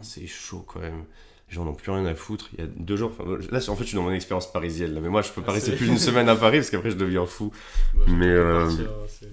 [0.00, 1.04] c'est chaud quand même.
[1.48, 2.48] Les gens n'ont plus rien à foutre.
[2.54, 3.12] Il y a deux jours.
[3.52, 4.94] là, en fait, je suis dans mon expérience parisienne.
[4.94, 5.00] Là.
[5.00, 6.90] Mais moi, je peux pas Ah, rester c'est- plus d'une semaine à Paris parce qu'après,
[6.90, 7.52] je deviens fou.
[7.94, 9.28] Bah, Mais, euh, partir, c'est-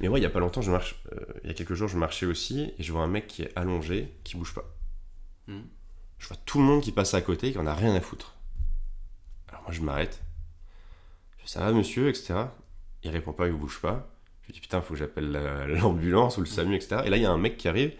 [0.00, 1.02] Mais ouais, il y a pas longtemps, je marche.
[1.12, 3.42] euh, il y a quelques jours, je marchais aussi et je vois un mec qui
[3.42, 4.64] est allongé, qui bouge pas.
[5.48, 5.64] Mhm.
[6.18, 8.34] Je vois tout le monde qui passe à côté, qui en a rien à foutre.
[9.50, 10.22] Alors moi, je m'arrête.
[11.36, 12.34] Je fais ça va, monsieur, etc.
[13.02, 14.08] Il répond pas, il bouge pas.
[14.42, 17.02] Je lui dis putain, faut que j'appelle la- l'ambulance ou le SAMU, etc.
[17.04, 17.92] Et là, il y a un mec qui arrive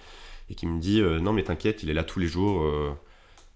[0.49, 2.63] et qui me dit euh, non, mais t'inquiète, il est là tous les jours.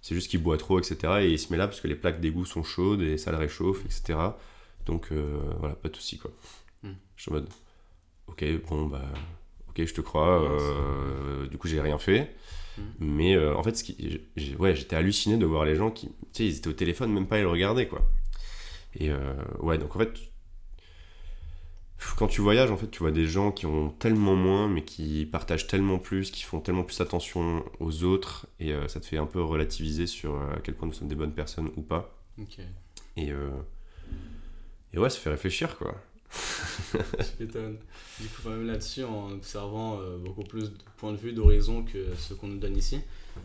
[0.05, 0.97] C'est juste qu'il boit trop, etc.
[1.23, 3.39] Et il se met là parce que les plaques d'égout sont chaudes et ça le
[3.39, 4.19] réchauffe, etc.
[4.85, 6.31] Donc euh, voilà, pas de soucis quoi.
[6.83, 6.95] Mhm.
[7.17, 7.49] Je suis en mode
[8.27, 9.01] ok, bon, bah,
[9.71, 10.43] ok, je te crois.
[10.43, 12.37] Ouais, euh, du coup, j'ai rien fait.
[12.77, 12.85] Mhm.
[12.99, 14.21] Mais euh, en fait, ce qui,
[14.59, 17.27] ouais, j'étais halluciné de voir les gens qui, tu sais, ils étaient au téléphone, même
[17.27, 18.07] pas ils le regardaient, quoi.
[19.01, 19.11] Et
[19.61, 20.13] ouais, donc en fait,
[22.17, 25.27] quand tu voyages, en fait, tu vois des gens qui ont tellement moins, mais qui
[25.27, 29.17] partagent tellement plus, qui font tellement plus attention aux autres, et euh, ça te fait
[29.17, 32.17] un peu relativiser sur euh, à quel point nous sommes des bonnes personnes ou pas.
[33.17, 33.51] Et, euh,
[34.93, 35.95] et ouais, ça fait réfléchir, quoi.
[36.93, 37.79] Je m'étonne.
[38.21, 42.15] Du coup, même là-dessus, en observant euh, beaucoup plus de points de vue, d'horizon que
[42.17, 43.01] ce qu'on nous donne ici,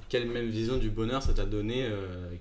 [0.10, 2.32] quelle même vision du bonheur ça t'a donné euh,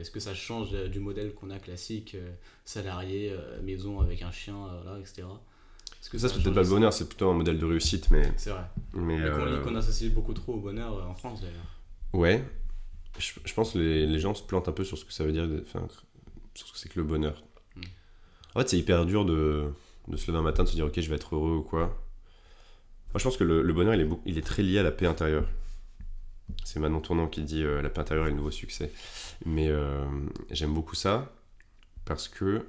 [0.00, 2.30] Est-ce que ça change euh, du modèle qu'on a classique, euh,
[2.64, 5.22] salarié, euh, maison avec un chien, voilà, etc.
[6.00, 6.70] Est-ce que Ça, a c'est peut-être pas le ça?
[6.70, 8.22] bonheur, c'est plutôt un modèle de réussite, mais.
[8.36, 8.62] C'est vrai.
[8.92, 11.80] mais Mais qu'on associe beaucoup trop au bonheur en France d'ailleurs.
[12.12, 12.44] Ouais,
[13.18, 15.24] je, je pense que les, les gens se plantent un peu sur ce que ça
[15.24, 15.86] veut dire, enfin,
[16.54, 17.42] sur ce que c'est que le bonheur.
[17.76, 17.80] Mm.
[18.54, 19.70] En fait, c'est hyper dur de,
[20.08, 21.86] de se lever un matin, de se dire ok, je vais être heureux ou quoi.
[23.12, 24.82] Moi, je pense que le, le bonheur, il est, beaucoup- il est très lié à
[24.82, 25.48] la paix intérieure.
[26.64, 28.92] C'est Manon Tournant qui dit euh, La paix intérieure est le nouveau succès.
[29.44, 30.04] Mais euh,
[30.50, 31.32] j'aime beaucoup ça
[32.04, 32.66] parce que.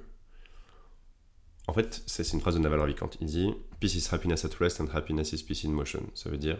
[1.66, 3.10] En fait, c'est une phrase de Naval Ravikant.
[3.20, 6.02] Il dit Peace is happiness at rest and happiness is peace in motion.
[6.14, 6.58] Ça veut dire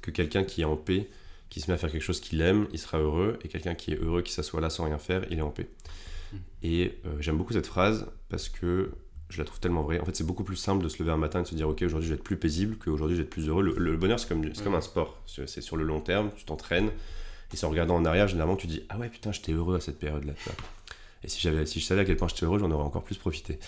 [0.00, 1.08] que quelqu'un qui est en paix,
[1.50, 3.38] qui se met à faire quelque chose qu'il aime, il sera heureux.
[3.44, 5.68] Et quelqu'un qui est heureux, qui s'assoit là sans rien faire, il est en paix.
[6.32, 6.36] Mm.
[6.62, 8.90] Et euh, j'aime beaucoup cette phrase parce que
[9.32, 9.98] je la trouve tellement vraie.
[9.98, 11.68] En fait, c'est beaucoup plus simple de se lever un matin et de se dire
[11.68, 13.62] Ok, aujourd'hui je vais être plus paisible qu'aujourd'hui je vais être plus heureux.
[13.62, 15.22] Le, le bonheur, c'est comme, c'est comme un sport.
[15.26, 16.90] C'est sur le long terme, tu t'entraînes.
[17.52, 19.80] Et c'est en regardant en arrière, généralement, tu dis Ah ouais, putain, j'étais heureux à
[19.80, 20.34] cette période-là.
[21.24, 23.16] Et si, j'avais, si je savais à quel point j'étais heureux, j'en aurais encore plus
[23.16, 23.58] profité.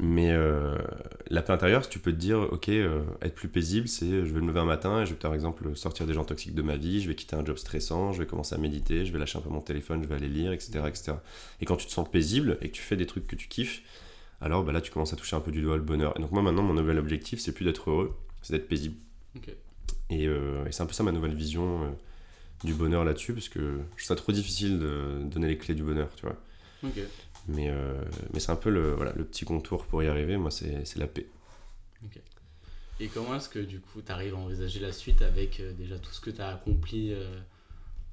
[0.00, 0.76] Mais euh,
[1.28, 4.40] la paix intérieure, tu peux te dire Ok, euh, être plus paisible, c'est je vais
[4.40, 6.76] me lever un matin et je vais par exemple sortir des gens toxiques de ma
[6.76, 9.38] vie, je vais quitter un job stressant, je vais commencer à méditer, je vais lâcher
[9.38, 10.80] un peu mon téléphone, je vais aller lire, etc.
[10.88, 11.12] etc.
[11.60, 13.82] Et quand tu te sens paisible et que tu fais des trucs que tu kiffes,
[14.40, 16.14] alors bah là, tu commences à toucher un peu du doigt le bonheur.
[16.16, 18.96] Et donc, moi, maintenant, mon nouvel objectif, c'est plus d'être heureux, c'est d'être paisible.
[20.10, 21.90] Et, euh, et c'est un peu ça ma nouvelle vision euh,
[22.62, 25.82] du bonheur là-dessus, parce que je trouve ça trop difficile de donner les clés du
[25.82, 26.36] bonheur, tu vois.
[27.48, 30.50] Mais, euh, mais c'est un peu le, voilà, le petit contour pour y arriver, moi,
[30.50, 31.26] c'est la paix.
[33.00, 36.12] Et comment est-ce que du coup tu arrives à envisager la suite avec déjà tout
[36.12, 37.12] ce que tu as accompli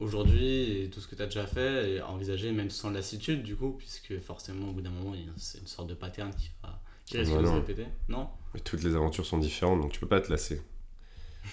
[0.02, 3.56] aujourd'hui et tout ce que tu as déjà fait et envisager même sans lassitude du
[3.56, 7.18] coup puisque forcément au bout d'un moment c'est une sorte de pattern qui, va, qui
[7.18, 8.28] de se répéter Non?
[8.54, 10.62] Mais toutes les aventures sont différentes, donc tu peux pas te lasser.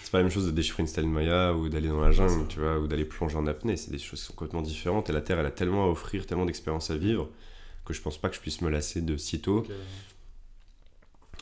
[0.02, 2.46] C'est pas la même chose de déchiffrer une stèle Maya ou d'aller dans la jungle,
[2.48, 3.76] tu vois, ou d'aller plonger en apnée.
[3.76, 5.08] C'est des choses qui sont complètement différentes.
[5.08, 7.30] Et la Terre, elle a tellement à offrir, tellement d'expériences à vivre,
[7.86, 9.64] que je pense pas que je puisse me lasser de sitôt.
[9.70, 9.74] Euh,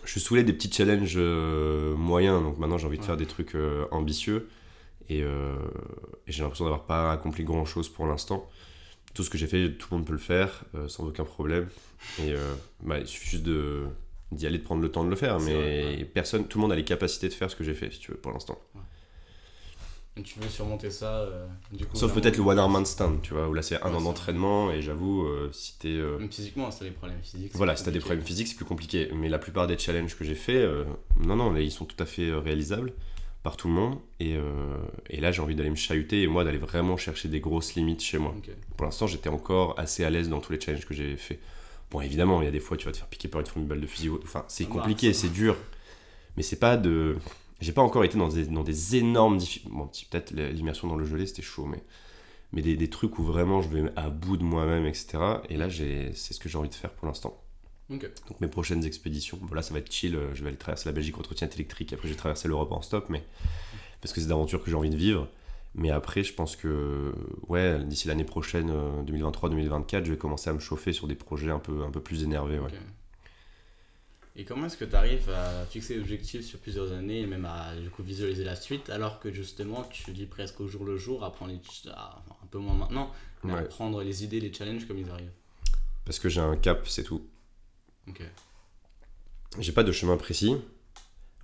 [0.04, 3.06] Je suis saoulé des petits challenges euh, moyens, donc maintenant j'ai envie de Ouais.
[3.06, 4.48] faire des trucs euh, ambitieux.
[5.08, 5.54] Et, euh,
[6.26, 8.48] et j'ai l'impression d'avoir pas accompli grand chose pour l'instant.
[9.14, 11.68] Tout ce que j'ai fait, tout le monde peut le faire, euh, sans aucun problème.
[12.18, 13.44] Et euh, bah, il suffit juste
[14.32, 15.38] d'y aller, de prendre le temps de le faire.
[15.40, 16.04] Mais vrai, ouais.
[16.04, 18.10] personne, tout le monde a les capacités de faire ce que j'ai fait, si tu
[18.10, 18.58] veux, pour l'instant.
[20.18, 23.32] et tu veux surmonter ça euh, du coup Sauf peut-être le one arm handstand, tu
[23.34, 24.70] vois, où là c'est un Ouais, an d'entraînement.
[24.72, 25.88] Et j'avoue, euh, si t'es.
[25.88, 27.52] euh, Même physiquement, si t'as des problèmes physiques.
[27.54, 29.08] Voilà, si t'as des problèmes physiques, c'est plus compliqué.
[29.14, 30.66] Mais la plupart des challenges que j'ai fait,
[31.24, 32.92] non, non, là, ils sont tout à fait réalisables
[33.46, 33.98] par tout le monde.
[34.18, 34.42] Et, euh,
[35.08, 38.02] et là, j'ai envie d'aller me chahuter et moi d'aller vraiment chercher des grosses limites
[38.02, 38.34] chez moi.
[38.76, 41.38] Pour l'instant, j'étais encore assez à l'aise dans tous les challenges que j'ai fait.
[41.92, 43.80] Bon, évidemment, il y a des fois, tu vas te faire piquer par une balle
[43.80, 44.10] de fusil.
[44.24, 45.56] Enfin, c'est compliqué, c'est dur.
[46.36, 47.16] Mais c'est pas de.
[47.60, 49.76] J'ai pas encore été dans des, dans des énormes difficultés.
[49.76, 51.82] Bon, peut-être l'immersion dans le gelé, c'était chaud, mais.
[52.52, 55.18] Mais des, des trucs où vraiment je vais à bout de moi-même, etc.
[55.50, 57.40] Et là, j'ai- c'est ce que j'ai envie de faire pour l'instant.
[57.88, 60.88] Donc mes prochaines expéditions, bon là ça va être chill, euh, je vais aller traverser
[60.88, 63.22] la Belgique en trottinette électrique, après je vais traverser l'Europe en stop, mais
[64.00, 65.28] parce que c'est d'aventure que j'ai envie de vivre.
[65.78, 67.14] Mais après, je pense que
[67.48, 71.50] ouais, d'ici l'année prochaine, euh, 2023-2024, je vais commencer à me chauffer sur des projets
[71.50, 72.58] un peu, un peu plus énervés.
[72.58, 72.70] Ouais.
[74.36, 77.44] Et comment est-ce que tu arrives à fixer des objectifs sur plusieurs années et même
[77.44, 80.96] à du coup, visualiser la suite alors que justement tu lis presque au jour le
[80.98, 83.12] jour, à prendre les à- un peu moins maintenant,
[83.44, 83.64] mais à Ouais.
[83.68, 85.32] prendre les idées, les challenges comme ils arrivent?
[86.04, 87.22] Parce que j'ai un cap, c'est tout.
[88.08, 88.22] Ok.
[89.58, 90.56] J'ai pas de chemin précis,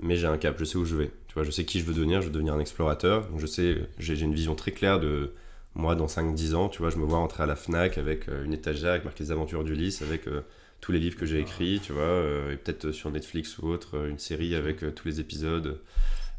[0.01, 1.11] mais j'ai un cap, je sais où je vais.
[1.29, 3.27] Tu vois, je sais qui je veux devenir, je veux devenir un explorateur.
[3.29, 5.35] Donc je sais, j'ai une vision très claire de
[5.75, 6.69] moi dans 5-10 ans.
[6.69, 9.25] Tu vois, je me vois entrer à la Fnac avec euh, une étagère avec marqué
[9.25, 10.43] les aventures d'Ulysse, avec euh,
[10.81, 14.07] tous les livres que j'ai écrits, tu vois, euh, et peut-être sur Netflix ou autre,
[14.09, 15.81] une série avec euh, tous les épisodes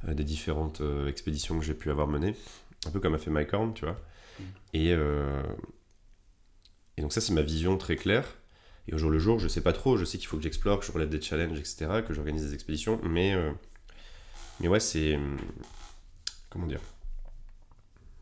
[0.05, 2.35] des différentes expéditions que j'ai pu avoir menées.
[2.85, 3.97] Un peu comme a fait Mike Horn, tu vois.
[4.37, 4.43] Mm.
[4.73, 4.89] Et,
[6.97, 8.25] et donc ça, c'est ma vision très claire.
[8.87, 9.97] Et au jour le jour, je sais pas trop.
[9.97, 12.53] Je sais qu'il faut que j'explore, que je relève des challenges, etc., que j'organise des
[12.53, 12.99] expéditions.
[13.03, 13.51] Mais, euh,
[14.59, 15.15] mais ouais, c'est.
[15.15, 15.37] hum,
[16.49, 16.81] Comment dire?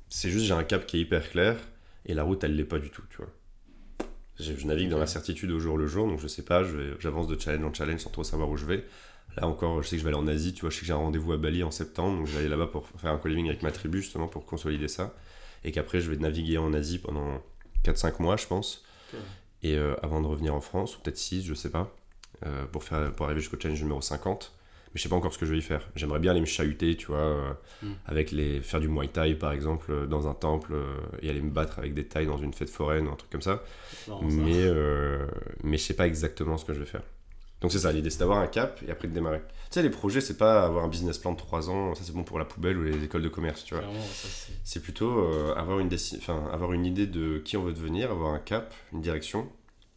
[0.10, 1.58] C'est juste, j'ai un cap qui est hyper clair.
[2.06, 3.32] Et la route, elle l'est pas du tout, tu vois.
[4.40, 5.02] Je, je navigue dans Ok.
[5.02, 6.64] l'incertitude au jour le jour, donc je sais pas,
[7.00, 8.86] j'avance de challenge en challenge sans trop savoir où je vais.
[9.38, 10.88] Là encore, je sais que je vais aller en Asie, tu vois, je sais que
[10.88, 13.18] j'ai un rendez-vous à Bali en septembre, donc je vais aller là-bas pour faire un
[13.18, 15.16] co-living avec ma tribu, justement, pour consolider ça.
[15.64, 17.42] Et qu'après, je vais naviguer en Asie pendant
[17.86, 18.84] 4-5 mois, je pense.
[19.64, 21.92] Et euh, avant de revenir en France, ou peut-être 6, je sais pas,
[22.46, 24.54] euh, pour, faire, pour arriver jusqu'au challenge numéro 50.
[24.94, 25.88] Mais je sais pas encore ce que je vais y faire.
[25.96, 27.92] J'aimerais bien aller me chahuter, tu vois, euh, Mm.
[28.08, 31.42] avec les, faire du Muay Thai par exemple, euh, dans un temple, euh, et aller
[31.42, 33.64] me battre avec des Thaïs dans une fête foraine, ou un truc comme ça.
[34.08, 35.26] Non, Mais, euh,
[35.64, 37.04] mais je sais pas exactement ce que je vais faire.
[37.62, 39.40] Donc c'est ça, l'idée c'est d'avoir un cap et après de démarrer.
[39.40, 42.12] Tu sais, les projets, c'est pas avoir un business plan de 3 ans, ça c'est
[42.14, 43.84] bon pour la poubelle ou les écoles de commerce, tu vois.
[44.64, 48.34] C'est- plutôt euh, avoir, une enfin, avoir une idée de qui on veut devenir, avoir
[48.34, 49.48] un cap, une direction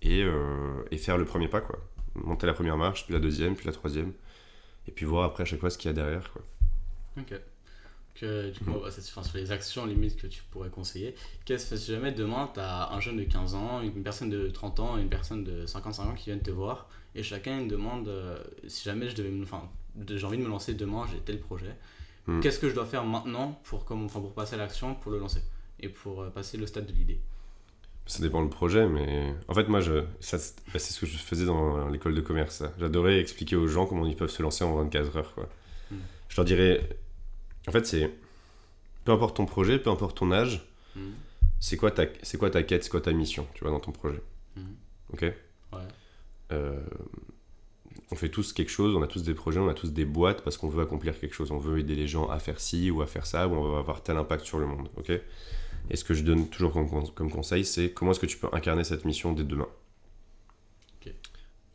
[0.03, 1.79] et, euh, et faire le premier pas, quoi.
[2.15, 4.13] Monter la première marche, puis la deuxième, puis la troisième.
[4.87, 6.43] Et puis voir après à chaque fois ce qu'il y a derrière, quoi.
[7.19, 7.33] Ok.
[8.15, 11.17] Que, du coup, enfin, sur les actions limite que tu pourrais conseiller.
[11.45, 14.49] Qu'est-ce que si jamais demain tu as un jeune de 15 ans, une personne de
[14.51, 18.09] 30 ans une personne de 55 ans qui viennent te voir et chacun une demande
[18.09, 19.69] euh, si jamais je devais me, enfin,
[20.09, 21.75] j'ai envie de me lancer demain, j'ai tel projet,
[22.27, 22.41] Hmm.
[22.41, 25.19] qu'est-ce que je dois faire maintenant pour, comme, enfin, pour passer à l'action, pour le
[25.19, 25.41] lancer
[25.79, 27.21] et pour euh, passer le stade de l'idée?
[28.07, 31.07] Ça dépend le projet, mais en fait, moi, je, ça, c'est bah, c'est ce que
[31.07, 32.63] je faisais dans l'école de commerce.
[32.79, 35.35] J'adorais expliquer aux gens comment ils peuvent se lancer en 24 heures.
[35.35, 35.51] Quoi.
[35.91, 35.97] Mm.
[36.31, 36.89] Je leur dirais,
[37.69, 38.11] en fait, c'est
[39.05, 41.13] peu importe ton projet, peu importe ton âge, Mhm.
[41.61, 43.93] c'est quoi ta, c'est quoi ta quête, c'est quoi ta mission, tu vois, dans ton
[43.93, 44.23] projet.
[45.13, 45.21] Ok?
[45.23, 45.79] Ouais.
[46.55, 46.81] Euh,
[48.11, 50.43] on fait tous quelque chose, on a tous des projets, on a tous des boîtes
[50.43, 51.51] parce qu'on veut accomplir quelque chose.
[51.51, 53.79] On veut aider les gens à faire ci ou à faire ça, ou on veut
[53.79, 54.89] avoir tel impact sur le monde.
[54.97, 55.11] Ok?
[55.91, 58.49] Et ce que je donne toujours comme, comme conseil, c'est comment est-ce que tu peux
[58.53, 59.69] incarner cette mission dès demain?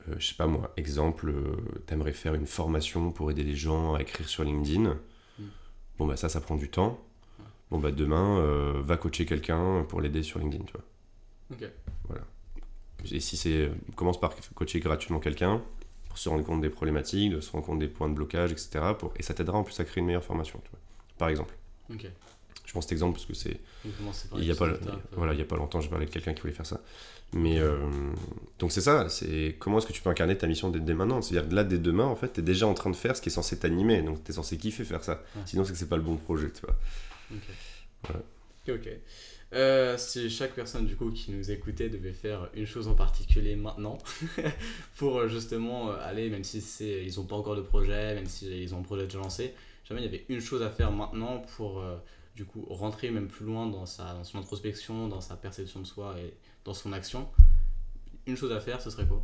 [0.09, 1.55] Euh, je sais pas moi, exemple, euh,
[1.85, 4.97] t'aimerais faire une formation pour aider les gens à écrire sur LinkedIn?
[5.37, 5.43] Mm.
[5.97, 6.99] Bon bah ça, ça prend du temps.
[7.69, 10.83] Bon bah demain, euh, va coacher quelqu'un pour l'aider sur LinkedIn, tu vois.
[11.51, 11.69] Ok.
[13.11, 15.61] Et si c'est, commence par coacher gratuitement quelqu'un
[16.07, 18.79] pour se rendre compte des problématiques, de se rendre compte des points de blocage, etc.
[18.97, 20.79] Pour, et ça t'aidera en plus à créer une meilleure formation, tu vois.
[21.17, 21.55] Par exemple.
[21.91, 22.05] Ok.
[22.65, 23.59] Je pense cet exemple parce que c'est,
[24.35, 24.77] il y a pas, euh,
[25.13, 26.81] voilà, il y a pas longtemps, j'ai parlé de quelqu'un qui voulait faire ça.
[27.33, 27.79] Mais euh,
[28.59, 31.19] donc c'est ça, c'est comment est-ce que tu peux incarner ta mission dès, dès maintenant?
[31.23, 33.29] C'est-à-dire que là, dès demain, en fait, t'es déjà en train de faire ce qui
[33.29, 35.23] est censé t'animer, donc t'es censé kiffer faire ça.
[35.35, 35.41] Ouais.
[35.45, 36.75] Sinon, c'est que c'est pas le bon projet, tu vois.
[37.31, 37.43] Ok.
[38.03, 38.19] Voilà.
[38.67, 38.89] Ok, ok.
[39.51, 43.55] Euh, si chaque personne du coup qui nous écoutait devait faire une chose en particulier
[43.55, 43.97] maintenant
[44.95, 48.27] pour euh, justement euh, aller, même si c'est ils ont pas encore de projet, même
[48.27, 51.39] s'ils ont un projet déjà lancé, jamais il y avait une chose à faire maintenant
[51.57, 51.95] pour euh,
[52.35, 55.87] du coup rentrer même plus loin dans, sa, dans son introspection, dans sa perception de
[55.87, 56.33] soi et
[56.63, 57.27] dans son action.
[58.27, 59.23] Une chose à faire, ce serait quoi?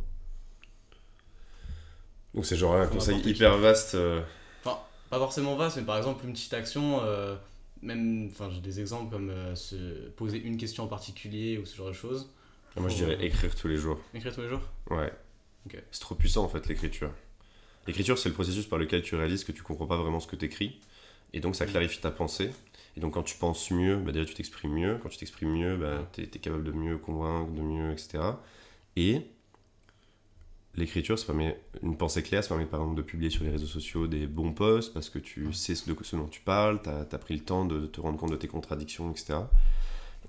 [2.34, 3.94] Donc c'est genre un conseil hyper vaste.
[3.94, 4.20] euh,
[4.64, 4.78] Enfin,
[5.10, 7.00] pas forcément vaste, mais par exemple une petite action,
[7.86, 11.76] même, enfin j'ai des exemples comme euh, se poser une question en particulier ou ce
[11.76, 12.30] genre de choses.
[12.76, 13.98] moi, je dirais écrire tous les jours.
[14.14, 14.62] Écrire tous les jours?
[14.90, 15.12] Ouais.
[15.90, 17.10] C'est trop puissant en fait l'écriture.
[17.86, 20.36] L'écriture, c'est le processus par lequel tu réalises que tu comprends pas vraiment ce que
[20.36, 20.80] tu écris.
[21.32, 22.50] Et donc ça clarifie ta pensée.
[22.96, 24.98] Et donc quand tu penses mieux, bah, déjà tu t'exprimes mieux.
[25.02, 28.18] Quand tu t'exprimes mieux, bah, tu es, capable de mieux convaincre, de mieux, etc.
[28.96, 29.22] Et
[30.76, 33.66] l'écriture, ça permet une pensée claire, ça permet par exemple de publier sur les réseaux
[33.66, 36.88] sociaux des bons posts parce que tu sais ce, de ce dont tu parles, tu
[36.88, 39.38] as, pris le temps de, de te rendre compte de tes contradictions, etc.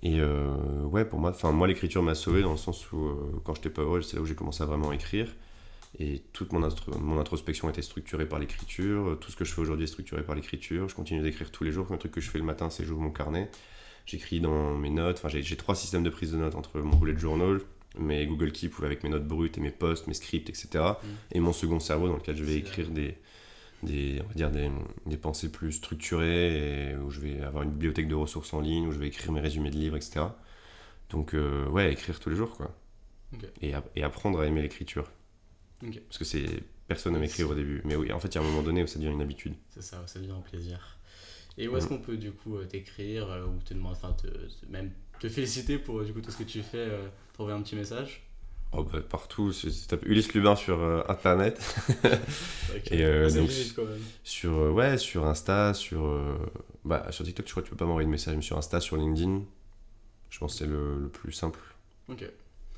[0.03, 3.41] Et euh, ouais, pour moi, enfin moi l'écriture m'a sauvé dans le sens où euh,
[3.43, 5.33] quand j'étais pas heureux, c'est là où j'ai commencé à vraiment écrire.
[5.99, 6.67] Et toute mon,
[6.99, 9.17] mon introspection était structurée par l'écriture.
[9.19, 10.87] Tout ce que je fais aujourd'hui est structuré par l'écriture.
[10.89, 11.91] Je continue d'écrire tous les jours.
[11.91, 13.49] Un truc que je fais le matin, c'est j'ouvre mon carnet.
[14.05, 15.17] J'écris dans mes notes.
[15.17, 17.61] Enfin, j'ai j'ai trois systèmes de prise de notes entre mon bullet journal,
[17.99, 20.83] mes Google Keep où avec mes notes brutes et mes posts, mes scripts, etc.
[21.31, 23.17] Et mon second cerveau dans lequel je vais écrire des,
[23.83, 24.69] des, on va dire des,
[25.05, 28.87] des pensées plus structurées et où je vais avoir une bibliothèque de ressources en ligne,
[28.87, 30.21] où je vais écrire mes résumés de livres, etc.
[31.09, 32.75] Donc, euh, ouais, écrire tous les jours, quoi.
[33.61, 35.09] Et, et apprendre à aimer l'écriture.
[36.07, 36.45] Parce que c'est
[36.87, 37.81] personne n'aime écrire au début.
[37.85, 39.53] Mais oui, en fait, il y a un moment donné où ça devient une habitude.
[39.69, 40.97] C'est ça, ça devient un plaisir.
[41.57, 41.89] Et où est-ce Mm.
[41.89, 45.27] qu'on peut du coup euh, t'écrire euh, ou te demander, enfin te, te- même te
[45.27, 47.07] féliciter pour euh, du coup tout ce que tu fais, euh,
[47.38, 48.23] trouver un petit message
[48.73, 51.57] Oh, bah, partout, c'est- Ulysse Lubin sur euh, internet.
[52.91, 53.99] Et, euh, C'est donc, limite, quand même.
[54.23, 56.35] sur, euh, ouais, sur Insta, sur, euh,
[56.83, 58.81] bah, sur TikTok, je crois que tu peux pas m'envoyer de message, mais sur Insta,
[58.81, 59.41] sur LinkedIn,
[60.29, 61.59] je pense que c'est le, le plus simple.
[62.09, 62.25] Ok.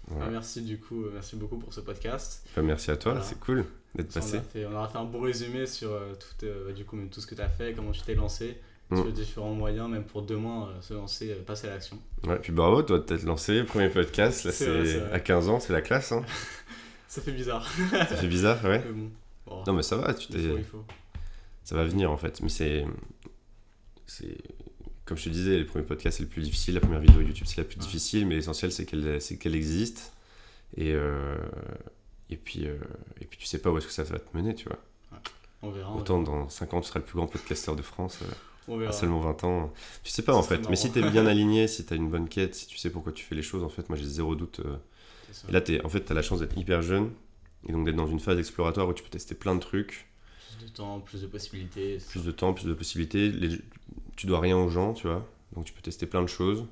[0.09, 0.25] Voilà.
[0.27, 2.45] Ah, merci du coup, euh, merci beaucoup pour ce podcast.
[2.55, 3.25] Bah, merci à toi, Voilà.
[3.27, 4.39] c'est cool d'être passé.
[4.53, 7.25] fait, on aura fait un bon résumé sur euh, tout, du coup, même tout ce
[7.27, 8.59] que tu as fait, comment tu t'es lancé,
[8.91, 9.07] sur Mm.
[9.07, 11.99] les différents moyens, même pour demain euh, se lancer, euh, passer à l'action.
[12.25, 15.73] Ouais, puis bravo, toi, de t'être lancé, premier podcast, là, C'est à 15 ans, c'est
[15.73, 16.23] la classe, hein.
[17.07, 17.67] Ça fait bizarre.
[17.91, 18.79] ça fait bizarre, ouais.
[18.85, 19.11] Mais bon.
[19.47, 20.59] Bon, Non, mais ça va, tu il faut, t'es...
[20.59, 20.85] il faut.
[21.63, 22.39] ça va venir en fait.
[22.41, 22.85] Mais c'est.
[24.05, 24.37] c'est
[25.05, 27.47] Comme je te disais, le premier podcast c'est le plus difficile, la première vidéo YouTube
[27.47, 27.81] c'est la plus Ouais.
[27.83, 30.13] difficile, mais l'essentiel c'est qu'elle c'est qu'elle existe.
[30.77, 31.35] Et, euh,
[32.29, 32.77] et, puis, euh,
[33.19, 34.77] et puis tu sais pas où est-ce que ça va te mener, tu vois.
[35.63, 35.91] On verra.
[35.91, 38.19] on Autant dans 5 ans tu seras le plus grand podcasteur de France,
[38.87, 39.73] à seulement 20 ans.
[40.03, 42.55] Tu sais pas en fait, mais si t'es bien aligné, si t'as une bonne quête,
[42.55, 44.61] si tu sais pourquoi tu fais les choses, en fait, moi j'ai zéro doute.
[44.65, 44.77] euh.
[45.49, 47.11] Et là, t'es- en fait, t'as la chance d'être hyper jeune
[47.67, 50.07] et donc d'être dans une phase exploratoire où tu peux tester plein de trucs.
[50.57, 51.97] Plus de temps, plus de possibilités.
[52.09, 53.29] plus de temps, plus de possibilités.
[53.29, 53.59] Les-
[54.15, 55.25] tu dois rien aux gens, tu vois.
[55.55, 56.65] Donc tu peux tester plein de choses.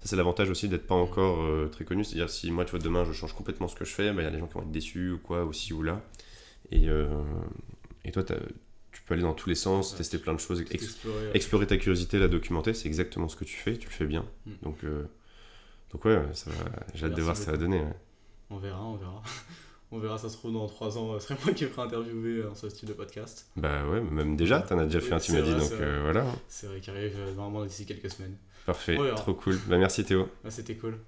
[0.00, 2.02] Ça, c'est l'avantage aussi d'être pas encore euh, très connu.
[2.04, 4.24] C'est-à-dire, si moi, tu vois, demain, je change complètement ce que je fais, bah, il
[4.24, 6.02] y a des gens qui vont être déçus ou quoi, aussi ou là.
[6.72, 7.06] Et, euh,
[8.04, 8.24] et toi,
[9.12, 9.98] peux aller dans tous les sens, Ouais.
[9.98, 10.62] tester plein de choses.
[10.70, 10.98] Ex-
[11.34, 14.24] explorer, ta curiosité, la documenter, c'est exactement ce que tu fais, tu le fais bien.
[14.46, 14.50] Mm.
[14.62, 15.04] Donc, euh,
[15.92, 16.56] donc ouais, ça va,
[16.94, 17.80] j'ai hâte de voir ce que ça va donner.
[17.80, 17.96] ouais.
[18.50, 19.22] On verra, on verra.
[19.94, 22.38] On verra, ça se trouve dans 3 ans, euh, ce serait moi qui ferai interviewer
[22.38, 23.46] euh, dans ce style de podcast.
[23.56, 25.60] Bah ouais, même déjà, t'en as déjà Oui, fait un, tu c'est m'as dit, vrai,
[25.60, 26.24] donc euh, voilà.
[26.48, 28.38] C'est vrai qu'il arrive euh, normalement d'ici quelques semaines.
[28.64, 29.58] Parfait, trop cool.
[29.66, 30.30] Bah merci Théo.
[30.46, 30.98] Ah, C'était cool.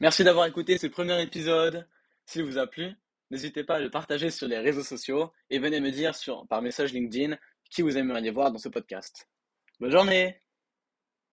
[0.00, 1.86] Merci d'avoir écouté ce premier épisode.
[2.24, 2.92] S'il vous a plu,
[3.30, 6.62] N'hésitez pas à le partager sur les réseaux sociaux et venez me dire sur, par
[6.62, 7.36] message LinkedIn
[7.70, 9.28] qui vous aimeriez voir dans ce podcast.
[9.80, 10.43] Bonne journée